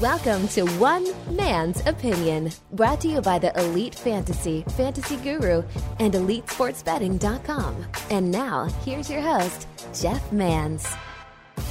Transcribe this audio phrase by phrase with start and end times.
[0.00, 5.64] Welcome to One Man's Opinion, brought to you by the Elite Fantasy, Fantasy Guru,
[5.98, 7.84] and EliteSportsBetting.com.
[8.10, 10.86] And now, here's your host, Jeff Mans.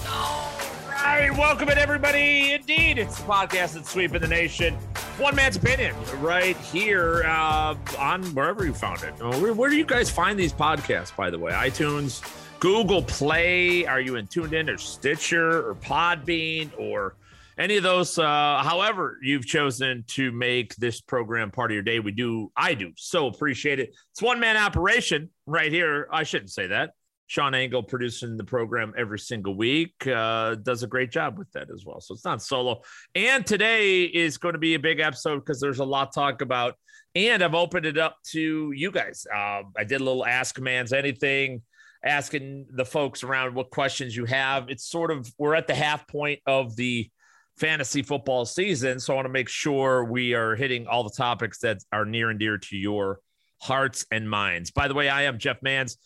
[0.10, 0.52] All
[0.90, 2.52] right, welcome in everybody.
[2.52, 4.74] Indeed, it's the podcast that's sweeping the nation.
[5.18, 9.14] One man's opinion, right here uh, on wherever you found it.
[9.22, 11.16] Oh, Where, where do you guys find these podcasts?
[11.16, 12.22] By the way, iTunes,
[12.66, 13.86] Google Play.
[13.86, 17.16] Are you in TuneIn or Stitcher or Podbean or
[17.60, 18.18] any of those?
[18.18, 22.00] Uh, however, you've chosen to make this program part of your day.
[22.00, 23.94] We do, I do, so appreciate it.
[24.14, 26.08] It's one man operation right here.
[26.12, 26.94] I shouldn't say that.
[27.28, 31.70] Sean Engel producing the program every single week uh, does a great job with that
[31.72, 32.02] as well.
[32.02, 32.82] So it's not solo.
[33.14, 36.42] And today is going to be a big episode because there's a lot to talk
[36.42, 36.74] about.
[37.14, 39.28] And I've opened it up to you guys.
[39.32, 41.62] Uh, I did a little Ask Mans Anything,
[42.06, 44.70] asking the folks around what questions you have.
[44.70, 47.10] It's sort of, we're at the half point of the
[47.58, 49.00] fantasy football season.
[49.00, 52.30] So I want to make sure we are hitting all the topics that are near
[52.30, 53.20] and dear to your
[53.62, 54.72] hearts and minds.
[54.72, 55.98] By the way, I am Jeff Mans.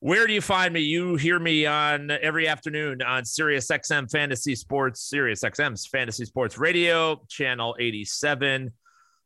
[0.00, 0.80] Where do you find me?
[0.80, 6.58] You hear me on every afternoon on Sirius XM Fantasy Sports, Sirius XM's Fantasy Sports
[6.58, 8.72] Radio, channel 87,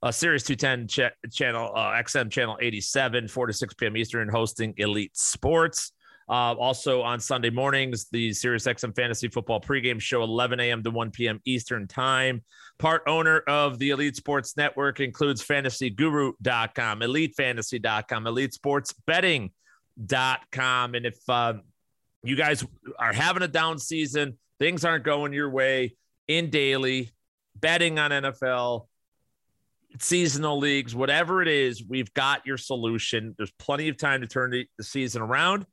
[0.03, 3.97] uh, Sirius 210 ch- channel, uh, XM channel 87, 4 to 6 p.m.
[3.97, 5.93] Eastern, hosting Elite Sports.
[6.29, 10.83] Uh, also on Sunday mornings, the Sirius XM Fantasy Football pregame show, 11 a.m.
[10.83, 11.41] to 1 p.m.
[11.45, 12.43] Eastern Time.
[12.79, 19.53] Part owner of the Elite Sports Network includes FantasyGuru.com, EliteFantasy.com, Elite Sports Betting
[20.05, 21.55] dot com and if uh,
[22.23, 22.65] you guys
[22.99, 25.97] are having a down season things aren't going your way
[26.29, 27.11] in daily
[27.55, 28.87] betting on nfl
[29.99, 34.51] seasonal leagues whatever it is we've got your solution there's plenty of time to turn
[34.51, 35.65] the season around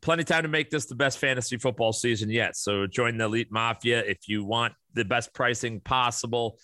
[0.00, 2.56] plenty of time to make this the best fantasy football season yet.
[2.56, 6.58] So join the elite mafia if you want the best pricing possible.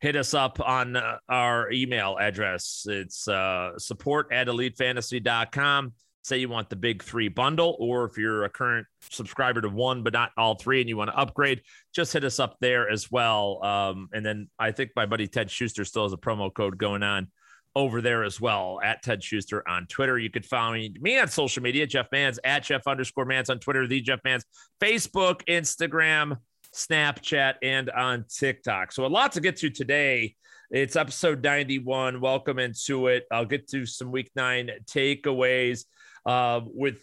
[0.00, 2.86] Hit us up on uh, our email address.
[2.88, 5.92] It's uh, support at elitefantasy.com
[6.28, 10.02] say you want the big three bundle, or if you're a current subscriber to one
[10.02, 11.62] but not all three and you want to upgrade,
[11.94, 13.64] just hit us up there as well.
[13.64, 17.02] Um, and then I think my buddy Ted Schuster still has a promo code going
[17.02, 17.28] on
[17.78, 20.18] over there as well at Ted Schuster on Twitter.
[20.18, 23.86] You could find me on social media, Jeff Mans at Jeff underscore Mans on Twitter,
[23.86, 24.44] the Jeff Mans,
[24.80, 26.38] Facebook, Instagram,
[26.74, 28.90] Snapchat, and on TikTok.
[28.90, 30.34] So a lot to get to today.
[30.72, 32.20] It's episode 91.
[32.20, 33.26] Welcome into it.
[33.30, 35.84] I'll get to some week nine takeaways
[36.26, 36.98] uh, with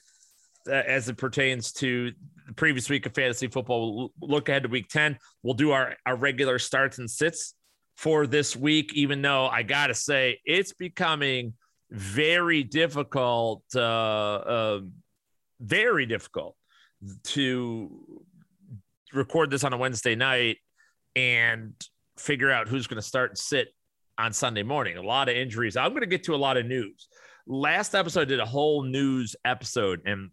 [0.68, 2.12] uh, as it pertains to
[2.48, 4.12] the previous week of fantasy football.
[4.20, 5.18] We'll look ahead to week 10.
[5.42, 7.54] We'll do our, our regular starts and sits
[7.96, 11.54] for this week, even though I got to say it's becoming
[11.90, 14.80] very difficult, uh, uh,
[15.60, 16.56] very difficult
[17.24, 17.90] to
[19.14, 20.58] record this on a Wednesday night
[21.16, 21.74] and
[22.18, 23.70] figure out who's going to start and sit
[24.18, 24.98] on Sunday morning.
[24.98, 25.78] A lot of injuries.
[25.78, 27.08] I'm going to get to a lot of news.
[27.48, 30.32] Last episode I did a whole news episode, and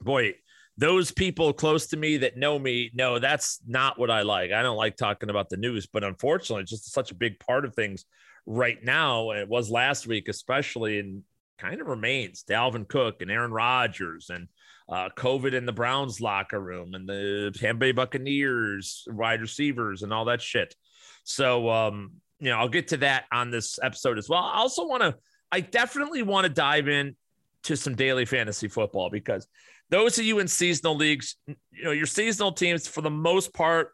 [0.00, 0.34] boy,
[0.76, 4.50] those people close to me that know me know that's not what I like.
[4.52, 7.64] I don't like talking about the news, but unfortunately, it's just such a big part
[7.64, 8.04] of things
[8.46, 9.30] right now.
[9.30, 11.22] It was last week, especially, and
[11.58, 14.48] kind of remains Dalvin Cook and Aaron Rodgers and
[14.88, 20.12] uh, COVID in the Browns locker room and the Tampa Bay Buccaneers wide receivers and
[20.12, 20.74] all that shit.
[21.22, 24.42] So, um, you know, I'll get to that on this episode as well.
[24.42, 25.16] I also want to,
[25.50, 27.16] I definitely want to dive in
[27.62, 29.46] to some daily fantasy football because
[29.94, 33.92] those of you in seasonal leagues, you know, your seasonal teams for the most part,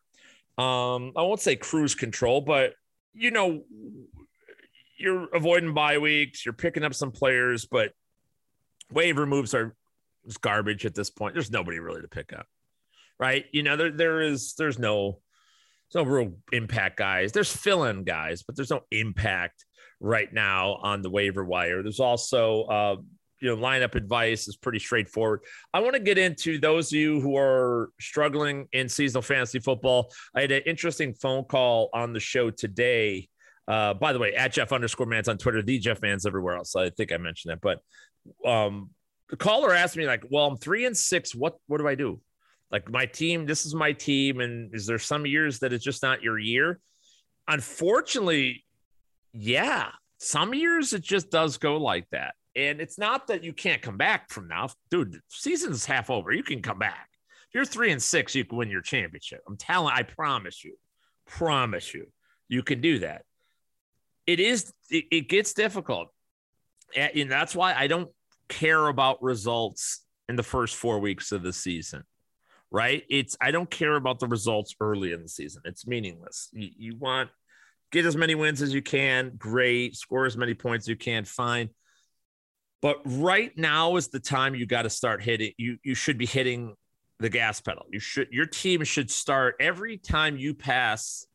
[0.57, 2.73] um, I won't say cruise control, but
[3.13, 3.65] you know,
[4.97, 7.93] you're avoiding bye weeks, you're picking up some players, but
[8.91, 9.77] waiver moves are
[10.25, 11.35] just garbage at this point.
[11.35, 12.47] There's nobody really to pick up,
[13.19, 13.45] right?
[13.53, 15.21] You know, there there is there's no
[15.93, 17.33] there's no real impact guys.
[17.33, 19.67] There's fill-in guys, but there's no impact
[20.01, 21.83] right now on the waiver wire.
[21.83, 22.97] There's also uh,
[23.41, 25.41] you know lineup advice is pretty straightforward.
[25.73, 30.13] I want to get into those of you who are struggling in seasonal fantasy football.
[30.35, 33.29] I had an interesting phone call on the show today.
[33.69, 36.75] Uh, by the way, at Jeff underscore Mans on Twitter, the Jeff Mans everywhere else.
[36.75, 38.91] I think I mentioned that, but um,
[39.29, 41.35] the caller asked me like, "Well, I'm three and six.
[41.35, 42.21] What what do I do?
[42.71, 46.03] Like my team, this is my team, and is there some years that it's just
[46.03, 46.81] not your year?
[47.49, 48.65] Unfortunately,
[49.33, 53.83] yeah, some years it just does go like that, and it's not that you can't
[53.83, 55.21] come back from now, dude.
[55.29, 56.33] Season's half over.
[56.33, 57.09] You can come back.
[57.49, 59.41] If you're three and six, you can win your championship.
[59.49, 60.75] I'm telling, I promise you,
[61.27, 62.07] promise you,
[62.49, 63.23] you can do that.
[64.27, 66.09] It is, it, it gets difficult,
[66.97, 68.11] and that's why I don't
[68.49, 72.05] care about results in the first four weeks of the season,
[72.71, 73.05] right?
[73.09, 75.63] It's I don't care about the results early in the season.
[75.65, 76.49] It's meaningless.
[76.53, 77.31] You, you want
[77.91, 81.25] get as many wins as you can, great, score as many points as you can,
[81.25, 81.71] fine.
[82.83, 85.53] But right now is the time you got to start hitting.
[85.59, 86.75] You you should be hitting
[87.19, 87.85] the gas pedal.
[87.91, 91.27] You should your team should start every time you pass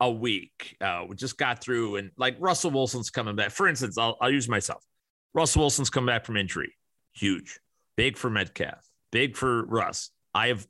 [0.00, 0.76] a week.
[0.80, 3.50] Uh, we just got through and like Russell Wilson's coming back.
[3.50, 4.84] For instance, I'll, I'll use myself.
[5.32, 6.74] Russell Wilson's come back from injury.
[7.14, 7.58] Huge.
[7.96, 8.84] Big for Metcalf.
[9.10, 10.10] Big for Russ.
[10.34, 10.66] I have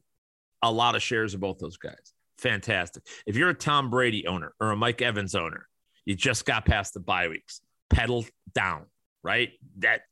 [0.62, 2.12] a lot of shares of both those guys.
[2.38, 3.04] Fantastic.
[3.26, 5.66] If you're a Tom Brady owner or a Mike Evans owner,
[6.04, 7.60] you just got past the bye weeks.
[7.90, 8.86] Pedal down,
[9.22, 9.50] right?
[9.78, 10.02] That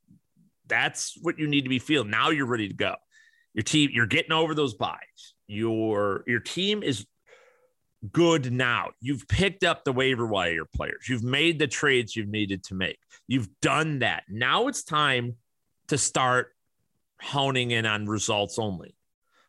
[0.71, 2.11] that's what you need to be feeling.
[2.11, 2.95] Now you're ready to go.
[3.53, 5.35] Your team, you're getting over those byes.
[5.47, 7.07] Your your team is
[8.13, 8.91] good now.
[9.01, 11.09] You've picked up the waiver wire players.
[11.09, 12.99] You've made the trades you've needed to make.
[13.27, 14.25] You've done that.
[14.29, 15.37] Now it's time
[15.89, 16.55] to start
[17.21, 18.95] honing in on results only.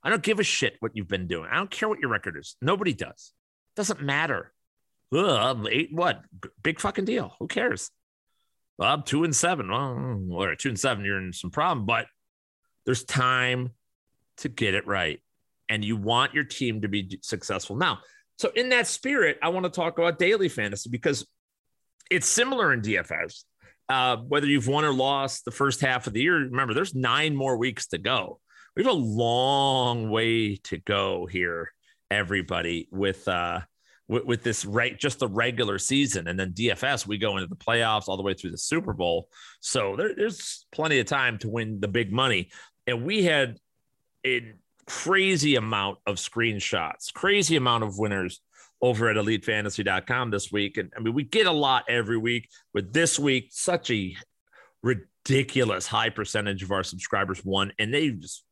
[0.03, 1.47] I don't give a shit what you've been doing.
[1.51, 2.55] I don't care what your record is.
[2.61, 3.31] Nobody does.
[3.75, 4.51] Doesn't matter.
[5.15, 6.23] Ugh, eight what?
[6.63, 7.35] Big fucking deal.
[7.39, 7.91] Who cares?
[8.85, 9.69] I'm two and seven.
[9.69, 12.07] Well, or two and seven, you're in some problem, but
[12.85, 13.71] there's time
[14.37, 15.19] to get it right.
[15.69, 17.75] And you want your team to be successful.
[17.75, 17.99] Now,
[18.37, 21.25] so in that spirit, I want to talk about daily fantasy because
[22.09, 23.43] it's similar in DFS.
[23.87, 27.35] Uh, whether you've won or lost the first half of the year, remember there's nine
[27.35, 28.39] more weeks to go.
[28.75, 31.71] We have a long way to go here,
[32.09, 33.61] everybody, with uh,
[34.11, 37.55] with, with this right just the regular season, and then DFS we go into the
[37.55, 39.29] playoffs all the way through the Super Bowl.
[39.61, 42.51] So there, there's plenty of time to win the big money,
[42.85, 43.57] and we had
[44.25, 44.53] a
[44.85, 48.41] crazy amount of screenshots, crazy amount of winners
[48.81, 50.77] over at elitefantasy.com this week.
[50.77, 54.15] And I mean, we get a lot every week, but this week, such a
[54.83, 58.43] ridiculous high percentage of our subscribers won, and they just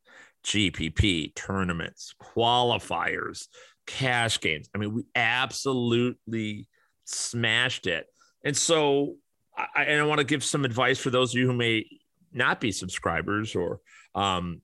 [0.46, 3.48] GPP tournaments, qualifiers,
[3.90, 4.70] cash games.
[4.74, 6.68] I mean, we absolutely
[7.06, 8.06] smashed it.
[8.46, 9.16] And so,
[9.58, 11.86] I, and I want to give some advice for those of you who may
[12.32, 13.80] not be subscribers or
[14.14, 14.62] um,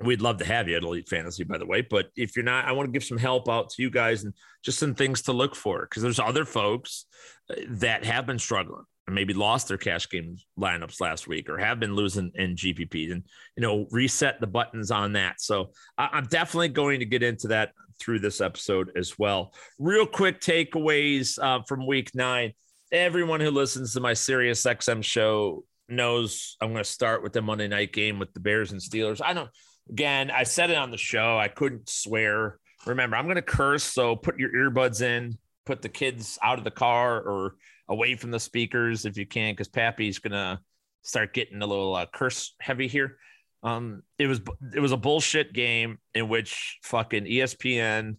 [0.00, 1.80] we'd love to have you at Elite Fantasy, by the way.
[1.82, 4.32] But if you're not, I want to give some help out to you guys and
[4.62, 7.06] just some things to look for because there's other folks
[7.50, 11.58] uh, that have been struggling and maybe lost their cash game lineups last week or
[11.58, 13.24] have been losing in GPP and,
[13.56, 15.40] you know, reset the buttons on that.
[15.40, 19.52] So I'm definitely going to get into that through this episode as well.
[19.78, 22.52] Real quick takeaways uh, from week nine.
[22.92, 27.42] Everyone who listens to my Sirius XM show knows I'm going to start with the
[27.42, 29.20] Monday night game with the Bears and Steelers.
[29.22, 29.50] I don't
[29.90, 31.38] Again, I said it on the show.
[31.38, 32.58] I couldn't swear.
[32.86, 33.84] Remember, I'm going to curse.
[33.84, 37.56] So put your earbuds in, put the kids out of the car or
[37.88, 40.58] away from the speakers if you can, because Pappy's going to
[41.02, 43.18] start getting a little uh, curse heavy here.
[43.64, 44.42] Um, it was
[44.74, 48.16] it was a bullshit game in which fucking ESPN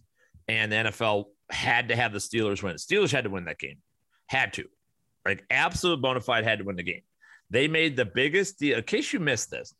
[0.48, 2.74] and the NFL had to have the Steelers win.
[2.74, 3.78] Steelers had to win that game,
[4.26, 4.64] had to,
[5.24, 7.02] like absolute bona fide had to win the game.
[7.48, 8.78] They made the biggest deal.
[8.78, 9.72] In case you missed this,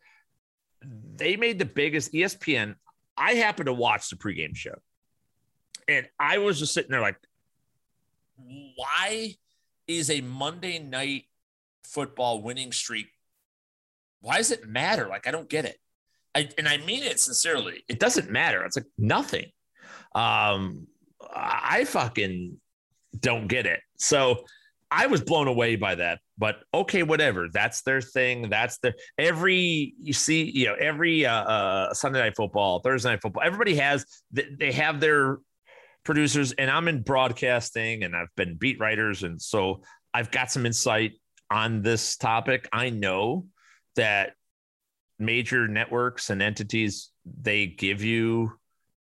[1.17, 2.77] they made the biggest ESPN.
[3.17, 4.77] I happened to watch the pregame show,
[5.89, 7.19] and I was just sitting there like,
[8.37, 9.35] why
[9.89, 11.25] is a Monday night
[11.83, 13.09] football winning streak?
[14.27, 15.09] Why does it matter?
[15.09, 15.79] Like, I don't get it.
[16.35, 17.83] I, and I mean it sincerely.
[17.89, 18.65] It doesn't matter.
[18.65, 19.47] It's like nothing.
[20.15, 20.87] Um,
[21.35, 22.61] I fucking
[23.19, 23.81] don't get it.
[23.97, 24.45] So
[24.91, 27.49] I was blown away by that but okay, whatever.
[27.53, 28.51] That's their thing.
[28.51, 33.23] That's their every you see, you know, every uh, uh, Sunday night football, Thursday night
[33.23, 33.43] football.
[33.43, 35.39] Everybody has they have their
[36.05, 40.67] producers, and I'm in broadcasting, and I've been beat writers, and so I've got some
[40.67, 41.13] insight
[41.51, 42.69] on this topic.
[42.73, 43.47] I know
[43.97, 44.33] that
[45.19, 47.11] major networks and entities
[47.41, 48.53] they give you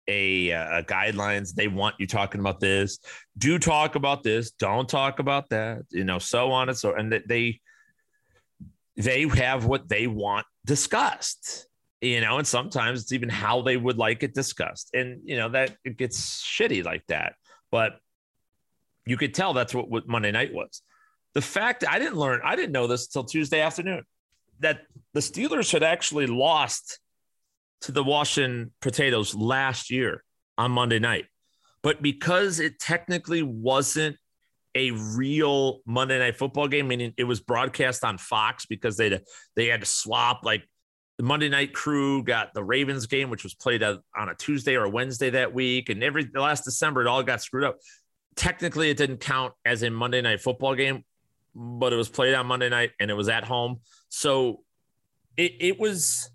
[0.06, 1.54] a, uh, guidelines.
[1.54, 2.98] They want you talking about this.
[3.38, 4.50] Do talk about this.
[4.52, 5.82] Don't talk about that.
[5.90, 6.94] You know, so on and so.
[6.94, 7.60] And that they
[8.96, 11.66] they have what they want discussed.
[12.00, 14.90] You know, and sometimes it's even how they would like it discussed.
[14.92, 17.34] And you know that it gets shitty like that.
[17.70, 17.98] But
[19.06, 20.82] you could tell that's what, what Monday night was.
[21.32, 24.04] The fact I didn't learn, I didn't know this until Tuesday afternoon
[24.64, 26.98] that the Steelers had actually lost
[27.82, 30.24] to the Washington Potatoes last year
[30.56, 31.26] on Monday night.
[31.82, 34.16] But because it technically wasn't
[34.74, 39.20] a real Monday night football game, meaning it was broadcast on Fox because they
[39.54, 40.66] they had to swap like
[41.18, 44.84] the Monday night crew got the Ravens game, which was played on a Tuesday or
[44.84, 47.76] a Wednesday that week, and every last December it all got screwed up.
[48.34, 51.04] Technically, it didn't count as a Monday night football game,
[51.54, 54.62] but it was played on Monday night and it was at home, so
[55.36, 56.30] it, it was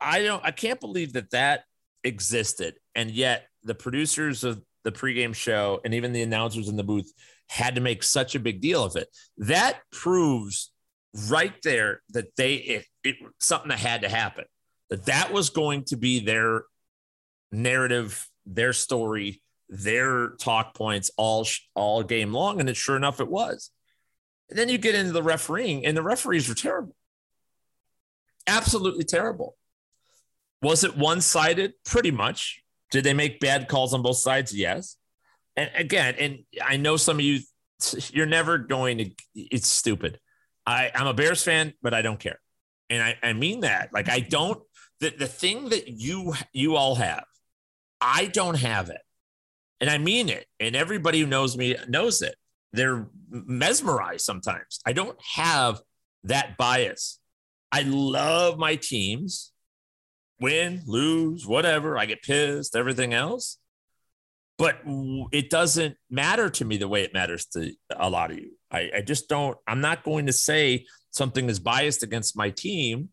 [0.00, 1.64] I don't I can't believe that that
[2.04, 2.76] existed.
[2.94, 7.12] And yet the producers of the pregame show and even the announcers in the booth
[7.48, 9.08] had to make such a big deal of it.
[9.38, 10.72] That proves
[11.28, 14.44] right there that they it, it something that had to happen.
[14.90, 16.64] That that was going to be their
[17.50, 23.28] narrative, their story, their talk points all all game long and it sure enough it
[23.28, 23.70] was.
[24.48, 26.94] And then you get into the refereeing and the referees were terrible.
[28.46, 29.56] Absolutely terrible.
[30.62, 31.74] Was it one-sided?
[31.84, 32.62] Pretty much.
[32.90, 34.54] Did they make bad calls on both sides?
[34.54, 34.96] Yes.
[35.56, 37.40] And again, and I know some of you,
[38.12, 40.20] you're never going to, it's stupid.
[40.64, 42.40] I, I'm a Bears fan, but I don't care.
[42.88, 43.90] And I, I mean that.
[43.92, 44.62] Like, I don't,
[45.00, 47.24] the, the thing that you, you all have,
[48.00, 49.00] I don't have it.
[49.80, 50.46] And I mean it.
[50.60, 52.36] And everybody who knows me knows it.
[52.76, 54.80] They're mesmerized sometimes.
[54.86, 55.80] I don't have
[56.24, 57.18] that bias.
[57.72, 59.52] I love my teams
[60.40, 61.98] win, lose, whatever.
[61.98, 63.58] I get pissed, everything else.
[64.58, 64.80] But
[65.32, 68.52] it doesn't matter to me the way it matters to a lot of you.
[68.70, 73.10] I, I just don't, I'm not going to say something is biased against my team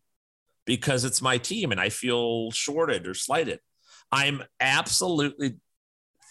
[0.64, 3.60] because it's my team and I feel shorted or slighted.
[4.10, 5.56] I'm absolutely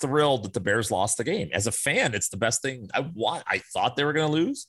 [0.02, 1.50] thrilled that the Bears lost the game.
[1.54, 3.44] As a fan, it's the best thing I want.
[3.48, 4.68] I thought they were going to lose.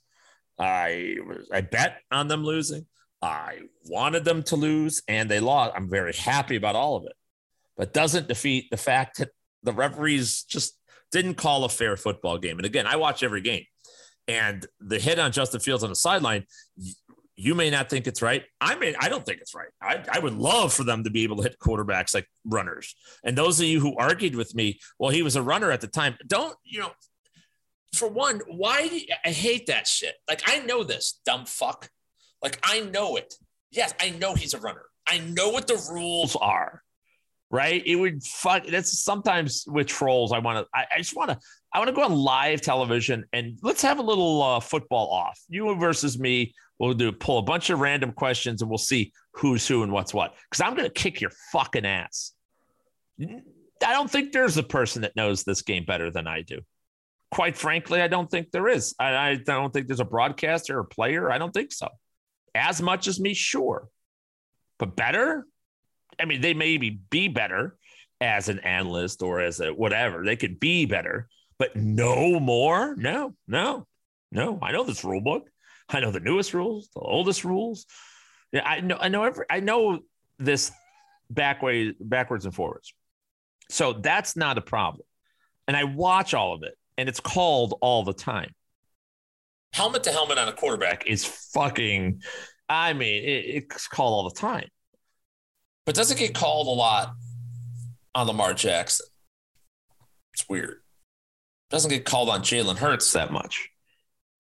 [0.59, 1.17] I
[1.53, 2.87] I bet on them losing.
[3.21, 5.73] I wanted them to lose and they lost.
[5.75, 7.15] I'm very happy about all of it,
[7.77, 9.31] but doesn't defeat the fact that
[9.63, 10.79] the referees just
[11.11, 12.59] didn't call a fair football game.
[12.59, 13.65] And again, I watch every game
[14.29, 16.47] and the hit on Justin Fields on the sideline,
[17.37, 18.45] you may not think it's right.
[18.61, 19.69] I mean, I don't think it's right.
[19.83, 22.95] I, I would love for them to be able to hit quarterbacks like runners.
[23.25, 25.89] And those of you who argued with me, well, he was a runner at the
[25.89, 26.17] time.
[26.27, 26.93] Don't, you know,
[27.95, 30.15] for one, why you, I hate that shit.
[30.29, 31.89] Like, I know this, dumb fuck.
[32.45, 33.35] Like I know it.
[33.73, 34.85] Yes, I know he's a runner.
[35.09, 36.83] I know what the rules are.
[37.51, 37.83] Right?
[37.87, 38.67] It would fuck.
[38.67, 40.33] That's sometimes with trolls.
[40.33, 40.79] I want to.
[40.79, 41.39] I, I, just want to.
[41.73, 45.41] I want to go on live television and let's have a little uh, football off.
[45.49, 46.55] You versus me.
[46.79, 50.13] We'll do pull a bunch of random questions and we'll see who's who and what's
[50.13, 50.35] what.
[50.51, 52.33] Because I'm going to kick your fucking ass.
[53.21, 56.61] I don't think there's a person that knows this game better than I do.
[57.31, 58.95] Quite frankly, I don't think there is.
[58.99, 61.31] I, I don't think there's a broadcaster or player.
[61.31, 61.89] I don't think so
[62.55, 63.89] as much as me, sure.
[64.79, 65.47] But better?
[66.19, 67.77] I mean, they maybe be better
[68.21, 70.25] as an analyst or as a whatever.
[70.25, 71.29] They could be better,
[71.59, 72.95] but no more?
[72.97, 73.87] No, no,
[74.31, 74.59] no.
[74.63, 75.49] I know this rule book.
[75.89, 77.87] I know the newest rules, the oldest rules.
[78.53, 80.01] Yeah, I know, I know every I know
[80.39, 80.73] this
[81.31, 82.95] back way, backwards and forwards.
[83.71, 85.07] So that's not a problem.
[85.67, 88.53] And I watch all of it, and it's called all the time
[89.75, 92.23] helmet to helmet on a quarterback is fucking.
[92.69, 94.69] I mean, it, it's called all the time,
[95.85, 97.13] but doesn't get called a lot
[98.15, 99.07] on Lamar Jackson.
[100.33, 100.81] It's weird.
[101.71, 103.69] Doesn't get called on Jalen Hurts that much,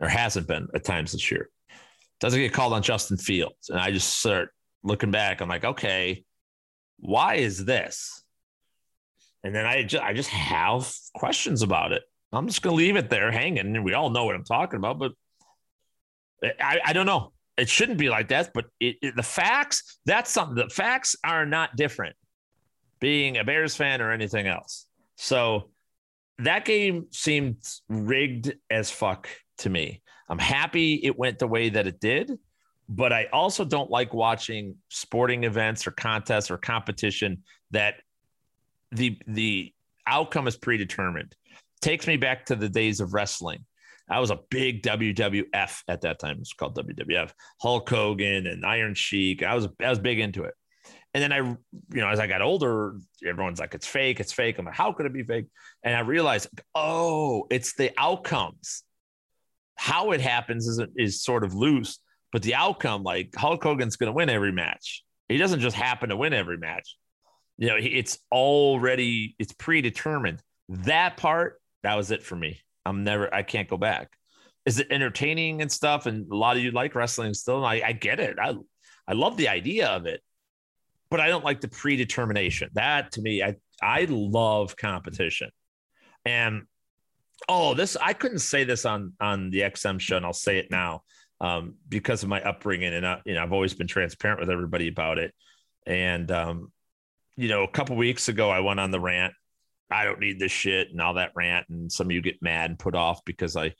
[0.00, 1.48] or hasn't been at times this year.
[2.20, 4.50] Doesn't get called on Justin Fields, and I just start
[4.82, 5.40] looking back.
[5.40, 6.24] I'm like, okay,
[6.98, 8.22] why is this?
[9.42, 12.02] And then I just I just have questions about it.
[12.32, 14.98] I'm just gonna leave it there hanging, we all know what I'm talking about.
[14.98, 15.12] But
[16.60, 17.32] I, I don't know.
[17.56, 20.56] It shouldn't be like that, but it, it, the facts, that's something.
[20.56, 22.16] The facts are not different
[23.00, 24.86] being a Bears fan or anything else.
[25.16, 25.70] So
[26.38, 27.58] that game seemed
[27.88, 30.02] rigged as fuck to me.
[30.28, 32.38] I'm happy it went the way that it did,
[32.88, 37.96] but I also don't like watching sporting events or contests or competition that
[38.92, 39.72] the the
[40.06, 41.34] outcome is predetermined.
[41.80, 43.64] Takes me back to the days of wrestling
[44.08, 46.38] I was a big WWF at that time.
[46.40, 47.32] It's called WWF.
[47.60, 49.42] Hulk Hogan and Iron Sheik.
[49.42, 50.54] I was I was big into it.
[51.14, 54.58] And then I, you know, as I got older, everyone's like, it's fake, it's fake.
[54.58, 55.46] I'm like, how could it be fake?
[55.84, 58.82] And I realized, oh, it's the outcomes.
[59.76, 61.98] How it happens is is sort of loose,
[62.32, 65.04] but the outcome, like Hulk Hogan's going to win every match.
[65.28, 66.96] He doesn't just happen to win every match.
[67.58, 70.40] You know, it's already it's predetermined.
[70.68, 72.60] That part, that was it for me.
[72.86, 74.10] I'm never, I can't go back.
[74.66, 76.06] Is it entertaining and stuff?
[76.06, 77.64] And a lot of you like wrestling still.
[77.64, 78.36] I, I get it.
[78.40, 78.54] I,
[79.06, 80.20] I love the idea of it,
[81.10, 82.70] but I don't like the predetermination.
[82.74, 85.50] That to me, I, I love competition.
[86.24, 86.62] And
[87.48, 90.70] oh, this, I couldn't say this on, on the XM show, and I'll say it
[90.70, 91.02] now
[91.40, 92.94] um, because of my upbringing.
[92.94, 95.34] And, I, you know, I've always been transparent with everybody about it.
[95.86, 96.72] And, um,
[97.36, 99.34] you know, a couple weeks ago, I went on the rant
[99.90, 101.68] I don't need this shit and all that rant.
[101.68, 103.74] And some of you get mad and put off because I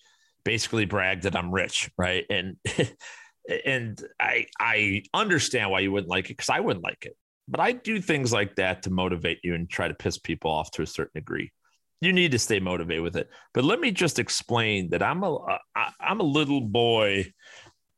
[0.45, 2.25] basically bragged that I'm rich, right?
[2.31, 2.57] And
[3.65, 7.17] and I I understand why you wouldn't like it because I wouldn't like it.
[7.49, 10.71] but I do things like that to motivate you and try to piss people off
[10.73, 11.53] to a certain degree.
[12.01, 13.31] You need to stay motivated with it.
[13.53, 15.59] But let me just explain that I'm a
[16.01, 17.33] I'm a little boy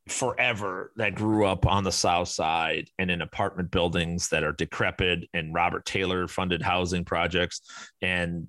[0.09, 5.29] forever that grew up on the south side and in apartment buildings that are decrepit
[5.35, 7.61] and Robert Taylor funded housing projects
[8.01, 8.47] and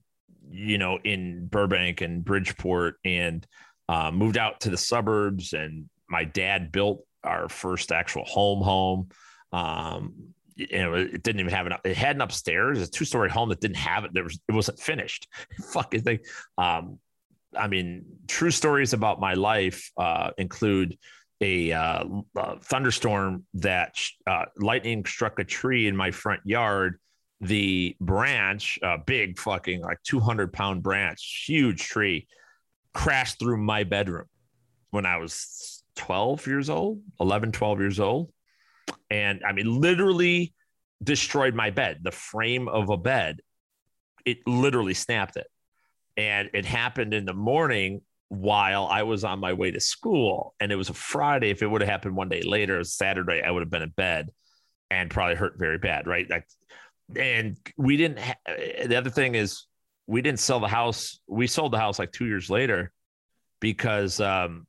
[0.52, 3.46] you know in Burbank and Bridgeport and
[3.90, 9.10] uh, moved out to the suburbs and my dad built our first actual home home
[9.52, 13.30] um, you know, it didn't even have an it had an upstairs, a two story
[13.30, 14.14] home that didn't have it.
[14.14, 15.28] There was it wasn't finished.
[15.72, 16.20] Fucking thing.
[16.58, 17.00] Um,
[17.56, 20.98] I mean, true stories about my life uh, include
[21.40, 22.04] a, uh,
[22.36, 23.96] a, thunderstorm that
[24.26, 27.00] uh, lightning struck a tree in my front yard.
[27.40, 32.28] The branch, uh, big fucking like 200 pound branch, huge tree,
[32.94, 34.26] crashed through my bedroom
[34.90, 38.32] when I was 12 years old, 11, 12 years old.
[39.10, 40.54] And I mean, literally
[41.04, 43.40] destroyed my bed, the frame of a bed.
[44.26, 45.48] It literally snapped it.
[46.18, 50.54] And it happened in the morning while I was on my way to school.
[50.60, 51.50] And it was a Friday.
[51.50, 54.30] If it would have happened one day later, Saturday, I would have been in bed
[54.90, 56.08] and probably hurt very bad.
[56.08, 56.30] Right.
[56.30, 56.48] Like,
[57.16, 58.36] and we didn't, ha-
[58.86, 59.66] the other thing is,
[60.08, 61.20] we didn't sell the house.
[61.28, 62.92] We sold the house like two years later
[63.60, 64.67] because um,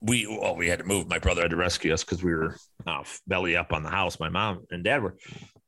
[0.00, 1.08] we well we had to move.
[1.08, 4.20] My brother had to rescue us because we were uh, belly up on the house.
[4.20, 5.16] My mom and dad were,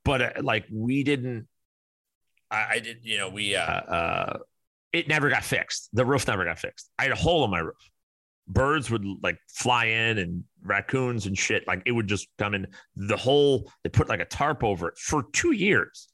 [0.05, 1.47] but uh, like we didn't.
[2.49, 4.37] I, I did, you know, we uh, uh,
[4.93, 5.89] it never got fixed.
[5.93, 6.89] The roof never got fixed.
[6.97, 7.91] I had a hole in my roof.
[8.47, 11.67] Birds would like fly in and raccoons and shit.
[11.67, 12.67] Like it would just come in.
[12.95, 13.71] The hole.
[13.83, 16.07] they put like a tarp over it for two years,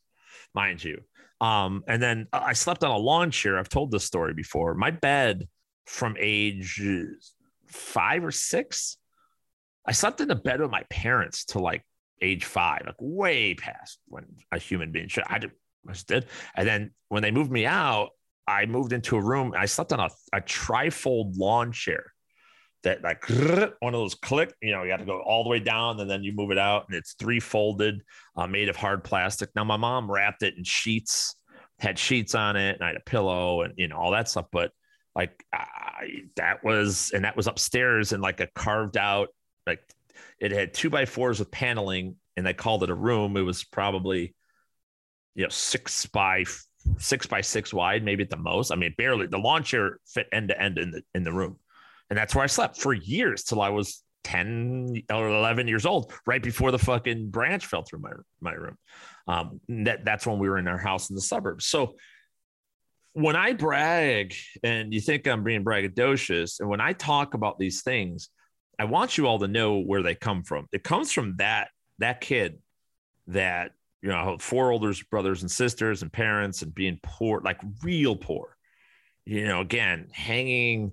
[0.54, 1.02] mind you.
[1.40, 3.60] Um, and then I slept on a lawn chair.
[3.60, 4.74] I've told this story before.
[4.74, 5.48] My bed
[5.86, 6.82] from age
[7.78, 8.98] five or six.
[9.86, 11.86] I slept in the bed with my parents till like
[12.22, 15.24] age five, like way past when a human being should.
[15.28, 16.26] I, I just did.
[16.56, 18.10] And then when they moved me out,
[18.48, 19.54] I moved into a room.
[19.58, 22.14] I slept on a, a trifold lawn chair
[22.84, 23.28] that like
[23.80, 26.10] one of those click, you know, you got to go all the way down and
[26.10, 28.02] then you move it out and it's three folded,
[28.36, 29.50] uh, made of hard plastic.
[29.56, 31.36] Now my mom wrapped it in sheets,
[31.80, 34.48] had sheets on it, and I had a pillow and you know all that stuff.
[34.52, 34.72] But
[35.18, 39.30] like I, that was and that was upstairs in like a carved out
[39.66, 39.82] like
[40.40, 43.36] it had two by fours with paneling and they called it a room.
[43.36, 44.36] It was probably
[45.34, 46.46] you know six by
[47.00, 48.72] six by six wide maybe at the most.
[48.72, 51.58] I mean barely the lawn chair fit end to end in the in the room.
[52.10, 56.12] And that's where i slept for years till i was 10 or 11 years old
[56.26, 58.78] right before the fucking branch fell through my my room.
[59.28, 61.66] Um that that's when we were in our house in the suburbs.
[61.66, 61.96] So
[63.18, 67.82] when I brag and you think I'm being braggadocious, and when I talk about these
[67.82, 68.30] things,
[68.78, 70.68] I want you all to know where they come from.
[70.72, 72.60] It comes from that that kid
[73.26, 73.72] that
[74.04, 78.56] you know four older brothers and sisters and parents and being poor, like real poor.
[79.26, 80.92] You know, again, hanging,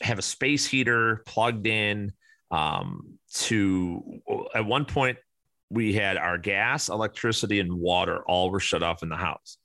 [0.00, 2.12] have a space heater plugged in.
[2.50, 4.22] Um, to
[4.54, 5.18] at one point,
[5.68, 9.58] we had our gas, electricity, and water all were shut off in the house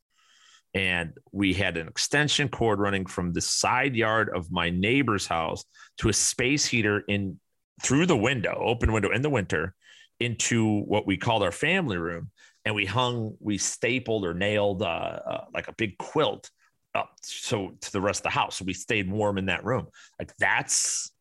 [0.74, 5.64] and we had an extension cord running from the side yard of my neighbor's house
[5.98, 7.40] to a space heater in
[7.82, 9.74] through the window open window in the winter
[10.20, 12.32] into what we called our family room.
[12.66, 16.50] And we hung we stapled or nailed uh, uh, like a big quilt
[16.94, 18.58] up so to the rest of the house.
[18.58, 19.88] So we stayed warm in that room.
[20.20, 21.12] Like that's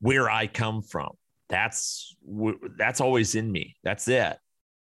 [0.00, 1.10] where i come from.
[1.48, 2.16] That's
[2.78, 3.76] that's always in me.
[3.84, 4.38] That's it.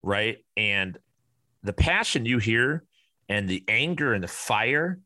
[0.03, 0.39] Right?
[0.57, 0.99] And
[1.63, 2.85] the passion you hear
[3.29, 5.01] and the anger and the fire,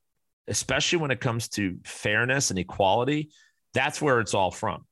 [0.49, 3.31] especially when it comes to fairness and equality,
[3.75, 4.85] that's where it's all from.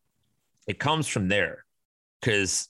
[0.66, 1.64] It comes from there
[2.20, 2.68] because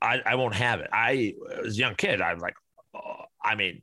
[0.00, 0.88] I, I won't have it.
[0.92, 2.54] I, as a young kid, I'm like,
[2.94, 3.82] oh, I mean,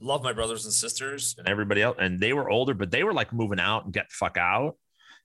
[0.00, 1.96] love my brothers and sisters and everybody else.
[2.00, 4.76] And they were older, but they were like moving out and get the fuck out.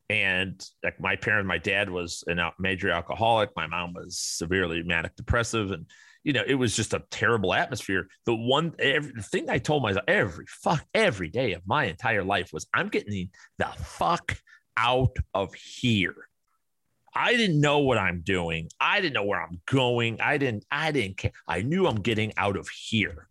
[0.10, 3.50] And like my parents, my dad was a major alcoholic.
[3.56, 5.71] My mom was severely manic depressive.
[5.71, 5.88] And
[6.26, 8.08] you know, it was just a terrible atmosphere.
[8.26, 12.24] The one every, the thing I told myself every fuck every day of my entire
[12.24, 14.36] life was I'm getting the fuck
[14.76, 16.16] out of here.
[17.14, 18.70] I didn't know what I'm doing.
[18.80, 20.20] I didn't know where I'm going.
[20.20, 21.32] I didn't I didn't care.
[21.48, 23.30] I knew I'm getting out of here.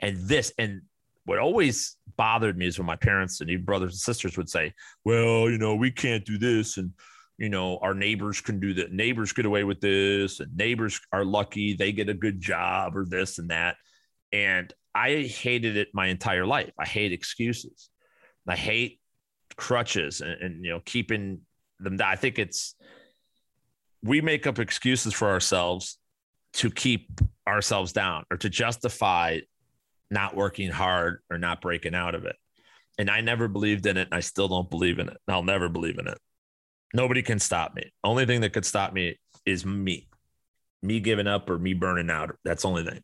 [0.00, 0.82] And this and
[1.24, 4.72] what always bothered me is when my parents and even brothers and sisters would say,
[5.04, 6.92] "Well, you know, we can't do this and
[7.40, 8.92] you know, our neighbors can do that.
[8.92, 13.06] Neighbors get away with this, and neighbors are lucky they get a good job or
[13.06, 13.76] this and that.
[14.30, 16.70] And I hated it my entire life.
[16.78, 17.88] I hate excuses.
[18.46, 19.00] I hate
[19.56, 21.40] crutches and, and you know, keeping
[21.78, 21.96] them.
[22.04, 22.74] I think it's
[24.02, 25.98] we make up excuses for ourselves
[26.54, 27.08] to keep
[27.48, 29.38] ourselves down or to justify
[30.10, 32.36] not working hard or not breaking out of it.
[32.98, 34.08] And I never believed in it.
[34.08, 35.16] And I still don't believe in it.
[35.26, 36.18] I'll never believe in it.
[36.92, 37.92] Nobody can stop me.
[38.02, 40.08] Only thing that could stop me is me,
[40.82, 42.36] me giving up or me burning out.
[42.44, 43.02] That's the only thing.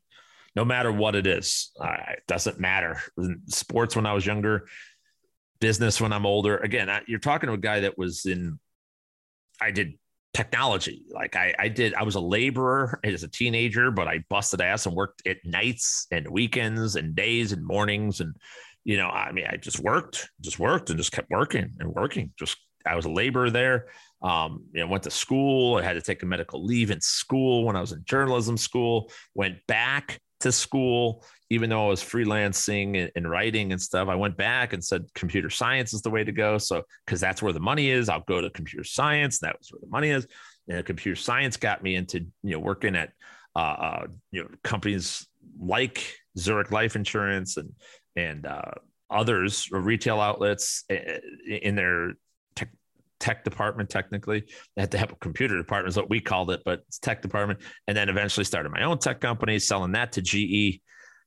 [0.55, 3.01] No matter what it is, it doesn't matter.
[3.47, 4.67] Sports when I was younger,
[5.61, 6.57] business when I'm older.
[6.57, 8.59] Again, I, you're talking to a guy that was in,
[9.61, 9.99] I did
[10.35, 11.05] technology.
[11.11, 14.87] Like I, I did, I was a laborer as a teenager, but I busted ass
[14.87, 18.21] and worked at nights and weekends and days and mornings.
[18.21, 18.35] And,
[18.83, 22.33] you know, I mean, I just worked, just worked and just kept working and working.
[22.39, 23.87] Just, I was a laborer there.
[24.23, 25.77] Um, you know, went to school.
[25.77, 29.11] I had to take a medical leave in school when I was in journalism school,
[29.35, 34.09] went back to school, even though I was freelancing and, and, writing and stuff.
[34.09, 36.59] I went back and said computer science is the way to go.
[36.59, 39.39] So, because that's where the money is, I'll go to computer science.
[39.41, 40.27] That was where the money is.
[40.69, 43.13] And computer science got me into you know working at
[43.55, 45.27] uh, uh, you know companies
[45.59, 47.73] like Zurich Life Insurance and
[48.17, 48.73] and uh,
[49.11, 52.15] others retail outlets eh, eh, in their
[53.21, 54.45] tech department technically.
[54.77, 57.23] I had to have a computer department is what we called it but it's tech
[57.23, 57.61] department.
[57.87, 60.81] And then eventually started my own tech company selling that to ge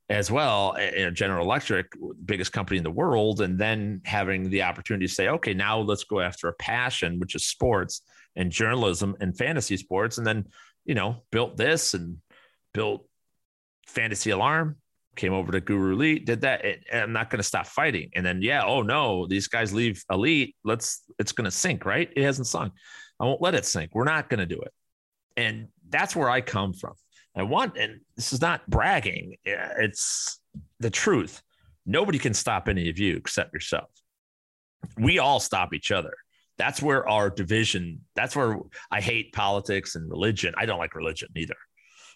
[0.08, 1.92] as well you know, general electric
[2.24, 3.40] biggest company in the world.
[3.40, 7.34] And then having the opportunity to say okay now let's go after a passion which
[7.34, 8.02] is sports
[8.36, 10.18] and journalism and fantasy sports.
[10.18, 10.46] And then
[10.84, 12.18] you know built this and
[12.72, 13.06] built
[13.86, 14.76] fantasy alarm
[15.16, 16.64] came over to Guru Elite, did that.
[16.64, 18.10] And I'm not going to stop fighting.
[18.14, 20.54] And then, yeah, oh no, these guys leave Elite.
[20.64, 22.10] Let's, it's going to sink, right?
[22.16, 22.72] It hasn't sunk.
[23.18, 23.90] I won't let it sink.
[23.94, 24.72] We're not going to do it.
[25.36, 26.94] And that's where I come from.
[27.36, 30.40] I want, and this is not bragging, it's
[30.80, 31.40] the truth.
[31.86, 33.88] Nobody can stop any of you except yourself.
[34.98, 36.14] We all stop each other.
[36.58, 38.58] That's where our division, that's where
[38.90, 40.54] I hate politics and religion.
[40.58, 41.56] I don't like religion either.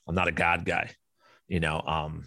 [0.07, 0.91] I'm not a God guy.
[1.49, 2.27] You know, um,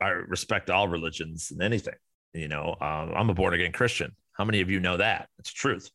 [0.00, 1.94] I respect all religions and anything.
[2.32, 4.12] You know, um, I'm a born again Christian.
[4.32, 5.28] How many of you know that?
[5.38, 5.90] It's truth.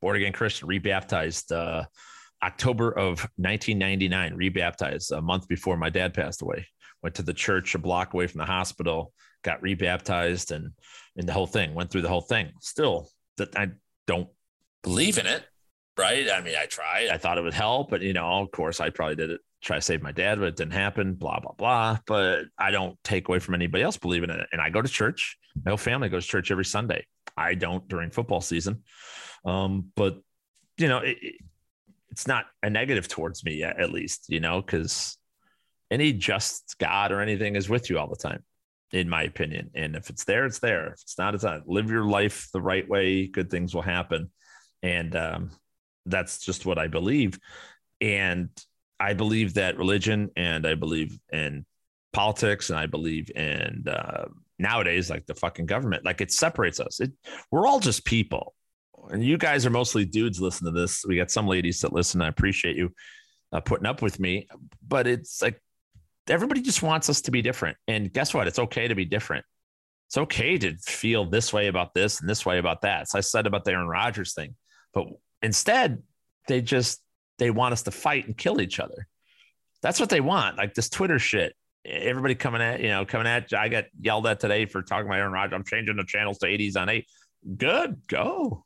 [0.00, 1.84] Born again Christian, rebaptized uh,
[2.42, 6.66] October of 1999, rebaptized a month before my dad passed away.
[7.02, 9.12] Went to the church a block away from the hospital,
[9.42, 10.72] got rebaptized, and
[11.16, 12.50] and the whole thing went through the whole thing.
[12.60, 13.68] Still, that I
[14.06, 14.28] don't
[14.82, 15.44] believe in it,
[15.96, 16.28] right?
[16.30, 17.08] I mean, I tried.
[17.08, 19.76] I thought it would help, but you know, of course, I probably did it try
[19.76, 21.98] to save my dad, but it didn't happen, blah, blah, blah.
[22.06, 24.48] But I don't take away from anybody else believing in it.
[24.52, 25.38] And I go to church.
[25.64, 27.06] My whole family goes to church every Sunday.
[27.36, 28.82] I don't during football season.
[29.44, 30.20] Um, but,
[30.76, 31.16] you know, it,
[32.10, 35.16] it's not a negative towards me at least, you know, because
[35.90, 38.44] any just God or anything is with you all the time,
[38.92, 39.70] in my opinion.
[39.74, 40.88] And if it's there, it's there.
[40.88, 41.66] If it's not, it's not.
[41.66, 44.30] Live your life the right way, good things will happen.
[44.82, 45.50] And um,
[46.04, 47.38] that's just what I believe.
[48.00, 48.50] And
[49.04, 51.66] I believe that religion and I believe in
[52.14, 57.00] politics and I believe in uh, nowadays like the fucking government, like it separates us.
[57.00, 57.12] It,
[57.50, 58.54] we're all just people.
[59.10, 61.04] And you guys are mostly dudes listen to this.
[61.06, 62.22] We got some ladies that listen.
[62.22, 62.94] I appreciate you
[63.52, 64.48] uh, putting up with me,
[64.88, 65.60] but it's like
[66.26, 67.76] everybody just wants us to be different.
[67.86, 68.46] And guess what?
[68.46, 69.44] It's okay to be different.
[70.08, 73.10] It's okay to feel this way about this and this way about that.
[73.10, 74.54] So I said about the Aaron Rodgers thing,
[74.94, 75.08] but
[75.42, 76.02] instead
[76.48, 77.02] they just
[77.38, 79.06] they want us to fight and kill each other.
[79.82, 80.56] That's what they want.
[80.56, 81.54] Like this Twitter shit.
[81.84, 83.52] Everybody coming at you know coming at.
[83.52, 85.54] I got yelled at today for talking about Aaron Rodgers.
[85.54, 87.06] I'm changing the channels to 80s on eight.
[87.58, 88.64] Good, go,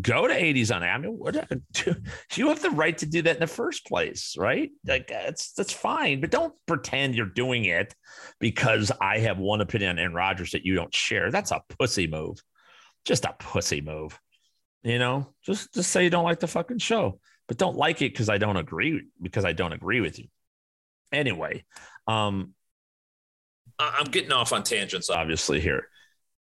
[0.00, 0.88] go to 80s on eight.
[0.88, 1.36] I mean, what
[2.34, 4.72] you have the right to do that in the first place, right?
[4.84, 7.94] Like that's that's fine, but don't pretend you're doing it
[8.40, 11.30] because I have one opinion on Aaron Rodgers that you don't share.
[11.30, 12.42] That's a pussy move.
[13.04, 14.18] Just a pussy move.
[14.82, 18.12] You know, just just say you don't like the fucking show but don't like it
[18.12, 20.26] because I don't agree because I don't agree with you.
[21.12, 21.64] Anyway,
[22.06, 22.54] um,
[23.78, 25.88] I'm getting off on tangents, obviously here,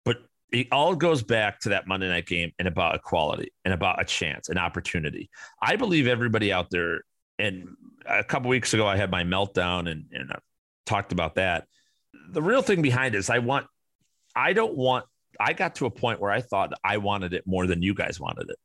[0.06, 0.18] but
[0.52, 4.06] it all goes back to that Monday night game and about equality and about a
[4.06, 5.30] chance, an opportunity.
[5.62, 7.02] I believe everybody out there.
[7.40, 7.70] And
[8.06, 10.40] a couple weeks ago, I had my meltdown and, and I
[10.86, 11.66] talked about that.
[12.30, 13.66] The real thing behind is I want,
[14.36, 15.06] I don't want,
[15.40, 18.20] I got to a point where I thought I wanted it more than you guys
[18.20, 18.58] wanted it.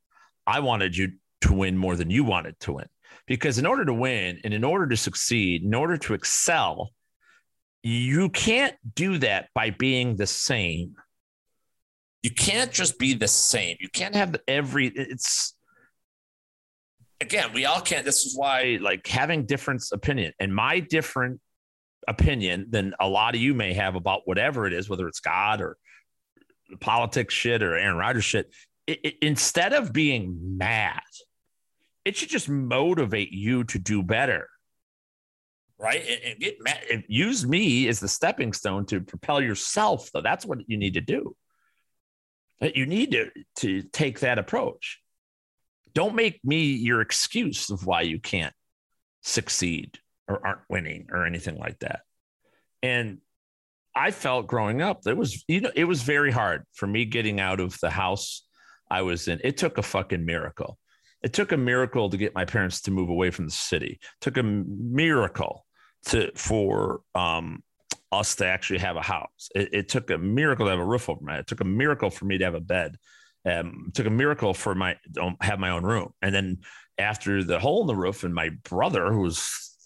[0.47, 2.87] I wanted you to win more than you wanted to win.
[3.27, 6.90] Because in order to win and in order to succeed, in order to excel,
[7.83, 10.94] you can't do that by being the same.
[12.22, 13.77] You can't just be the same.
[13.81, 15.55] You can't have every, it's,
[17.20, 18.05] again, we all can't.
[18.05, 21.40] This is why, like, having different opinion and my different
[22.09, 25.61] opinion than a lot of you may have about whatever it is, whether it's God
[25.61, 25.77] or
[26.81, 28.53] politics shit or Aaron Rodgers shit,
[28.87, 31.01] it, it, instead of being mad,
[32.09, 34.49] it should just motivate you to do better.
[35.79, 36.03] right?
[36.25, 36.57] And, get.
[36.90, 40.23] And use me as the stepping stone to propel yourself, though.
[40.23, 41.37] That's what you need to do.
[42.61, 45.01] You need to, to take that approach.
[45.92, 48.55] Don't make me your excuse of why you can't
[49.23, 52.01] succeed or aren't winning or anything like that.
[52.83, 53.18] And
[53.94, 57.38] I felt growing up that was, you know, it was very hard for me getting
[57.38, 58.47] out of the house
[58.90, 59.40] I was in.
[59.44, 60.79] It took a fucking miracle.
[61.23, 63.99] It took a miracle to get my parents to move away from the city.
[64.01, 65.67] It took a miracle
[66.07, 67.63] to for um,
[68.13, 69.49] us to actually have a house.
[69.55, 71.41] It, it, took a miracle to have a roof over my head.
[71.41, 72.97] It took a miracle for me to have a bed.
[73.45, 74.97] Um, it took a miracle for my
[75.41, 76.13] have my own room.
[76.23, 76.59] And then
[76.99, 79.41] after the hole in the roof, and my brother, who was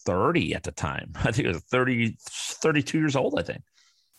[0.06, 3.62] 30 at the time, I think it was 30, 32 years old, I think.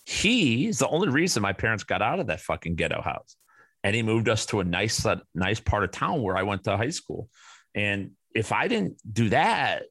[0.06, 3.38] He is the only reason my parents got out of that fucking ghetto house.
[3.84, 6.64] And he moved us to a nice, uh, nice part of town where I went
[6.66, 7.30] to high school.
[7.76, 9.84] And if I didn't do that,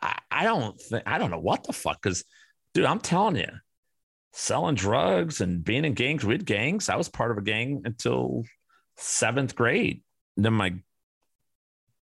[0.00, 2.00] I, I don't think I don't know what the fuck.
[2.00, 2.24] Cause
[2.74, 3.48] dude, I'm telling you,
[4.32, 6.88] selling drugs and being in gangs with gangs.
[6.88, 8.44] I was part of a gang until
[8.96, 10.02] seventh grade.
[10.36, 10.74] And then my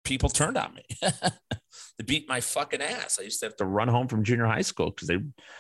[0.03, 0.83] people turned on me.
[1.01, 3.19] they beat my fucking ass.
[3.19, 5.19] I used to have to run home from junior high school because they,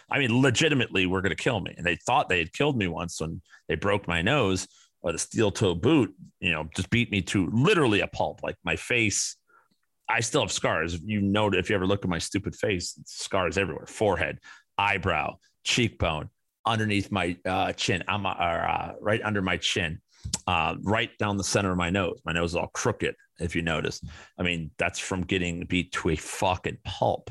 [0.09, 1.73] I mean, legitimately were going to kill me.
[1.77, 4.67] And they thought they had killed me once when they broke my nose
[5.05, 8.41] or the steel toe boot, you know, just beat me to literally a pulp.
[8.41, 9.37] Like my face,
[10.09, 10.99] I still have scars.
[10.99, 14.39] You know, if you ever look at my stupid face, scars everywhere, forehead,
[14.79, 16.31] eyebrow, cheekbone,
[16.65, 20.01] underneath my uh, chin, I'm uh, uh, right under my chin,
[20.47, 22.19] uh, right down the center of my nose.
[22.25, 24.01] My nose is all crooked, if you notice.
[24.39, 27.29] I mean, that's from getting beat to a fucking pulp,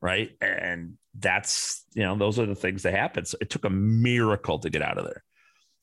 [0.00, 0.30] right?
[0.40, 3.24] And that's, you know, those are the things that happen.
[3.24, 5.24] So it took a miracle to get out of there.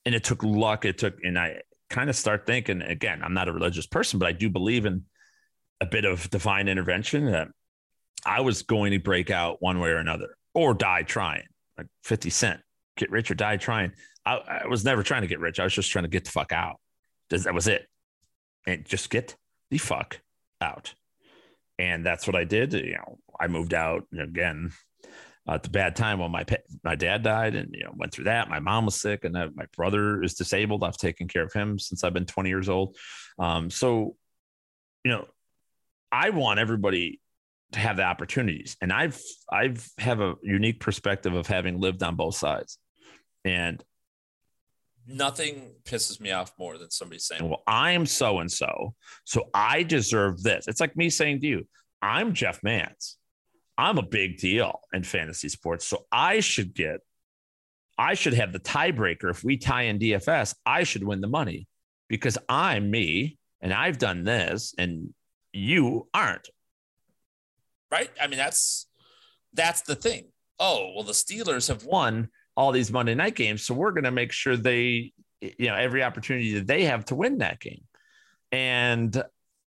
[0.06, 0.86] And it took luck.
[0.86, 4.28] It took, and I kind of start thinking again, I'm not a religious person, but
[4.28, 5.04] I do believe in
[5.82, 7.50] a bit of divine intervention that
[8.26, 11.44] I was going to break out one way or another or die trying,
[11.78, 12.62] like 50 Cent,
[12.98, 13.92] get rich or die trying.
[14.26, 15.60] I, I was never trying to get rich.
[15.60, 16.80] I was just trying to get the fuck out.
[17.30, 17.88] That was it.
[18.66, 19.36] And just get
[19.70, 20.22] the fuck
[20.62, 20.94] out.
[21.78, 22.74] And that's what I did.
[22.74, 24.72] You know, I moved out again
[25.48, 26.44] at the bad time when my
[26.84, 28.50] my dad died, and you know went through that.
[28.50, 30.84] My mom was sick, and my brother is disabled.
[30.84, 32.98] I've taken care of him since I've been 20 years old.
[33.38, 34.16] Um, so,
[35.04, 35.26] you know,
[36.12, 37.20] I want everybody
[37.74, 38.76] to have the opportunities.
[38.82, 42.78] And I've I've have a unique perspective of having lived on both sides.
[43.44, 43.84] And
[45.08, 49.84] nothing pisses me off more than somebody saying, Well, I'm so and so, so I
[49.84, 50.68] deserve this.
[50.68, 51.68] It's like me saying to you,
[52.02, 53.18] I'm Jeff Mans.
[53.78, 55.88] I'm a big deal in fantasy sports.
[55.88, 57.02] So I should get,
[57.98, 59.30] I should have the tiebreaker.
[59.30, 61.68] If we tie in DFS, I should win the money
[62.08, 65.14] because I'm me and I've done this and
[65.52, 66.50] you aren't
[67.96, 68.10] right?
[68.22, 68.88] I mean, that's
[69.54, 70.28] that's the thing.
[70.60, 74.12] Oh, well, the Steelers have won all these Monday night games, so we're going to
[74.12, 77.84] make sure they, you know, every opportunity that they have to win that game.
[78.52, 79.22] And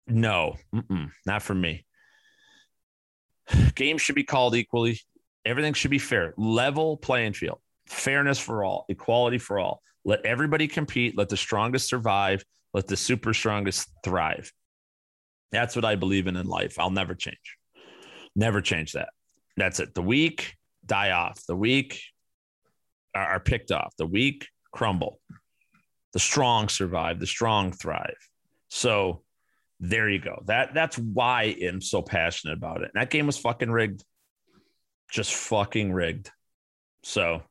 [0.06, 0.56] no,
[1.26, 1.84] not for me.
[3.74, 5.00] Games should be called equally.
[5.44, 9.82] Everything should be fair, level playing field, fairness for all, equality for all.
[10.04, 11.16] Let everybody compete.
[11.16, 12.44] Let the strongest survive.
[12.72, 14.52] Let the super strongest thrive.
[15.52, 16.78] That's what I believe in in life.
[16.78, 17.56] I'll never change.
[18.36, 19.10] Never change that.
[19.56, 19.94] That's it.
[19.94, 21.44] The weak die off.
[21.46, 22.00] The weak
[23.14, 23.94] are, picked off.
[23.96, 25.20] The weak crumble.
[26.12, 27.18] The strong survive.
[27.18, 28.16] The strong thrive.
[28.68, 29.22] So
[29.81, 30.43] there you go.
[30.47, 32.90] That that's why I'm so passionate about it.
[32.95, 34.05] And that game was fucking rigged.
[35.11, 36.31] Just fucking rigged.
[37.03, 37.43] So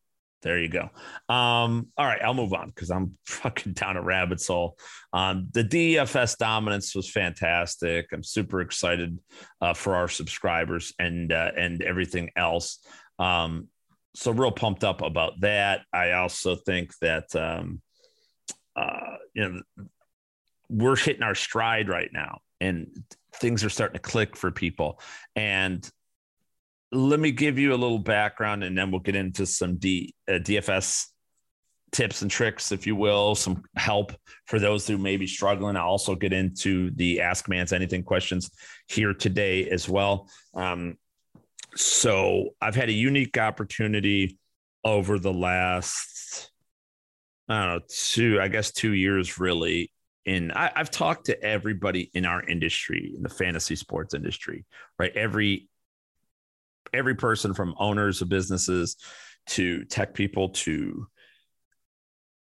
[0.41, 0.89] there you go.
[1.27, 4.77] Um, all right, I'll move on because I'm fucking down a rabbit hole.
[5.11, 8.07] Um, the DFS dominance was fantastic.
[8.13, 9.19] I'm super excited
[9.59, 12.79] uh, for our subscribers and uh, and everything else.
[13.17, 13.67] Um,
[14.15, 15.81] so real pumped up about that.
[15.91, 17.81] I also think that um,
[18.75, 19.85] uh, you know
[20.69, 22.87] we're hitting our stride right now, and
[23.35, 24.99] things are starting to click for people.
[25.35, 25.89] And
[26.91, 30.33] let me give you a little background and then we'll get into some D, uh,
[30.33, 31.05] DFS
[31.91, 34.11] tips and tricks, if you will, some help
[34.45, 35.75] for those who may be struggling.
[35.75, 38.51] I'll also get into the Ask Mans Anything questions
[38.87, 40.29] here today as well.
[40.53, 40.97] Um,
[41.75, 44.39] so I've had a unique opportunity
[44.83, 46.51] over the last,
[47.47, 49.91] I don't know, two, I guess two years really.
[50.51, 54.65] I, I've talked to everybody in our industry, in the fantasy sports industry,
[54.97, 55.15] right?
[55.15, 55.69] Every
[56.93, 58.97] every person from owners of businesses
[59.47, 61.07] to tech people to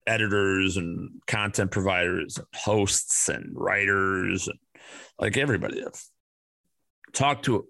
[0.07, 4.59] editors and content providers and hosts and writers and
[5.19, 6.01] like everybody I've
[7.13, 7.67] talked to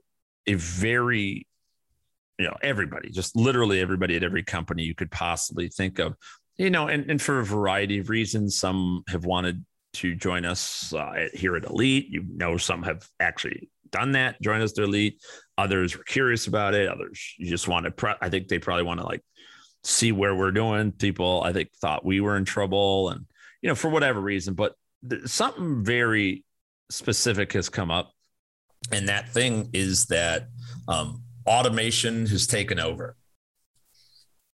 [0.46, 1.46] a very
[2.38, 6.14] you know, everybody, just literally everybody at every company you could possibly think of,
[6.56, 9.64] you know, and, and for a variety of reasons, some have wanted
[9.96, 12.08] to join us uh, here at Elite.
[12.08, 15.20] You know, some have actually done that, join us at Elite.
[15.58, 16.88] Others were curious about it.
[16.88, 17.92] Others you just want to.
[17.92, 19.22] Pre- I think they probably want to like
[19.84, 20.92] see where we're doing.
[20.92, 23.26] People I think thought we were in trouble, and
[23.62, 24.54] you know, for whatever reason.
[24.54, 24.74] But
[25.08, 26.44] th- something very
[26.90, 28.12] specific has come up,
[28.92, 30.48] and that thing is that
[30.88, 33.16] um, automation has taken over.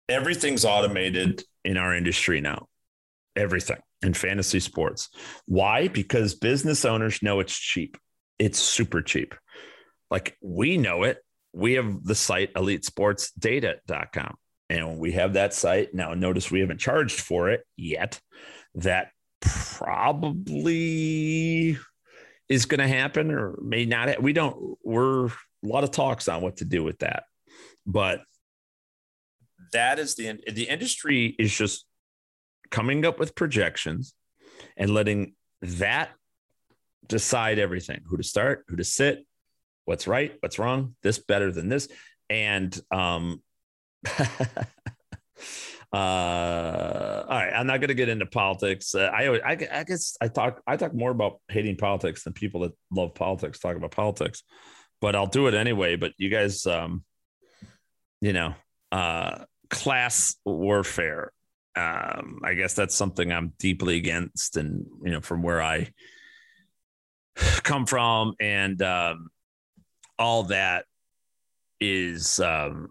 [0.09, 2.67] Everything's automated in our industry now.
[3.37, 5.09] Everything in fantasy sports.
[5.47, 5.89] Why?
[5.89, 7.97] Because business owners know it's cheap.
[8.39, 9.35] It's super cheap.
[10.11, 11.19] Like we know it.
[11.53, 14.35] We have the site elitesportsdata.com.
[14.69, 15.95] And we have that site.
[15.95, 18.21] Now, notice we haven't charged for it yet.
[18.77, 19.09] That
[19.41, 20.77] probably
[22.49, 24.23] is going to happen or may not.
[24.23, 25.33] We don't, we're a
[25.65, 27.25] lot of talks on what to do with that.
[27.85, 28.23] But
[29.73, 31.85] that is the, the industry is just
[32.71, 34.15] coming up with projections
[34.77, 36.11] and letting that
[37.07, 39.27] decide everything who to start, who to sit,
[39.85, 41.89] what's right, what's wrong, this better than this.
[42.29, 43.43] And um,
[45.93, 45.99] uh, all
[47.29, 48.95] right, I'm not going to get into politics.
[48.95, 52.61] Uh, I, I, I guess I talk I talk more about hating politics than people
[52.61, 54.45] that love politics talk about politics,
[55.01, 55.97] but I'll do it anyway.
[55.97, 57.05] But you guys, um,
[58.21, 58.55] you know,
[58.93, 61.33] uh, class warfare
[61.77, 65.91] um, I guess that's something I'm deeply against, and you know, from where I
[67.63, 69.29] come from, and um,
[70.19, 70.85] all that
[71.81, 72.91] is um,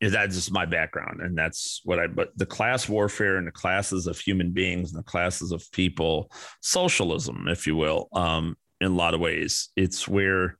[0.00, 2.06] is that's just my background, and that's what I.
[2.06, 6.30] But the class warfare and the classes of human beings and the classes of people,
[6.60, 10.58] socialism, if you will, um, in a lot of ways, it's where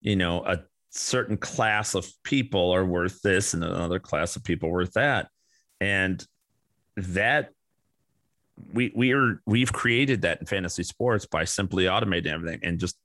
[0.00, 4.68] you know a certain class of people are worth this, and another class of people
[4.68, 5.28] worth that
[5.84, 6.26] and
[6.96, 7.50] that
[8.72, 12.96] we we are we've created that in fantasy sports by simply automating everything and just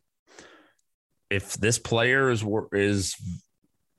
[1.30, 3.16] if this player is is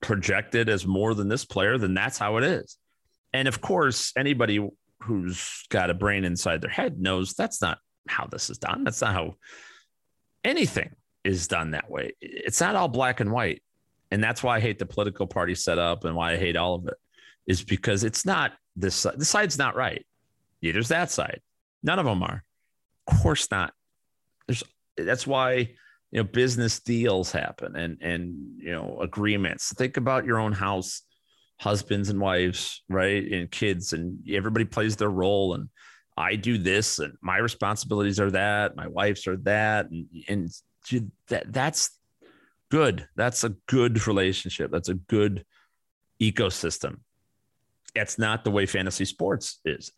[0.01, 2.77] projected as more than this player then that's how it is.
[3.33, 4.67] And of course anybody
[5.03, 8.83] who's got a brain inside their head knows that's not how this is done.
[8.83, 9.35] That's not how
[10.43, 12.13] anything is done that way.
[12.19, 13.61] It's not all black and white.
[14.09, 16.87] And that's why i hate the political party setup and why i hate all of
[16.87, 16.95] it
[17.47, 20.05] is because it's not this this side's not right.
[20.61, 21.41] Neither's that side.
[21.83, 22.43] None of them are.
[23.07, 23.73] Of course not.
[24.47, 24.63] There's
[24.97, 25.53] that's why
[26.11, 29.73] you know business deals happen and and you know agreements.
[29.73, 31.01] Think about your own house,
[31.59, 35.53] husbands and wives, right, and kids, and everybody plays their role.
[35.53, 35.69] And
[36.15, 38.75] I do this, and my responsibilities are that.
[38.75, 40.49] My wife's are that, and and
[41.29, 41.97] that that's
[42.69, 43.07] good.
[43.15, 44.71] That's a good relationship.
[44.71, 45.45] That's a good
[46.21, 46.99] ecosystem
[47.95, 49.91] that's not the way fantasy sports is.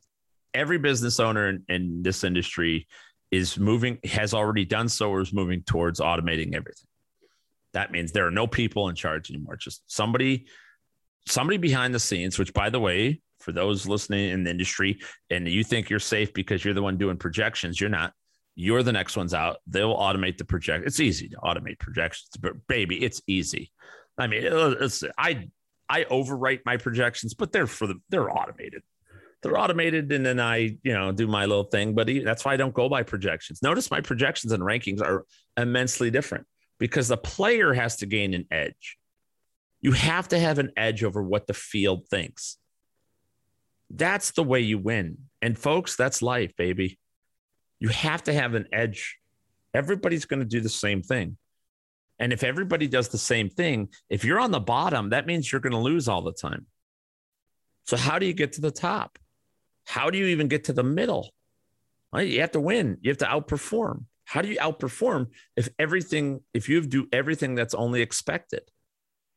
[0.54, 2.88] Every business owner in, in this industry
[3.32, 6.88] is moving, has already done so, or is moving towards automating everything.
[7.74, 9.56] That means there are no people in charge anymore.
[9.56, 10.46] Just somebody,
[11.28, 12.38] somebody behind the scenes.
[12.38, 15.00] Which, by the way, for those listening in the industry,
[15.32, 18.14] and you think you're safe because you're the one doing projections, you're not.
[18.56, 19.58] You're the next ones out.
[19.66, 20.86] They'll automate the project.
[20.86, 23.72] It's easy to automate projections, but baby, it's easy.
[24.16, 25.50] I mean, it's, I
[25.94, 28.82] I overwrite my projections, but they're for the they're automated.
[29.44, 31.94] They're automated, and then I, you know, do my little thing.
[31.94, 33.62] But that's why I don't go by projections.
[33.62, 35.26] Notice my projections and rankings are
[35.56, 36.48] immensely different
[36.80, 38.98] because the player has to gain an edge.
[39.82, 42.58] You have to have an edge over what the field thinks.
[43.92, 45.18] That's the way you win.
[45.44, 46.98] And folks, that's life, baby.
[47.80, 49.18] You have to have an edge.
[49.76, 51.38] Everybody's going to do the same thing.
[52.20, 55.62] And if everybody does the same thing, if you're on the bottom, that means you're
[55.62, 56.68] going to lose all the time.
[57.86, 59.18] So, how do you get to the top?
[59.86, 61.34] How do you even get to the middle?
[62.12, 64.06] Well, you have to win, you have to outperform.
[64.26, 68.62] How do you outperform if everything, if you do everything that's only expected?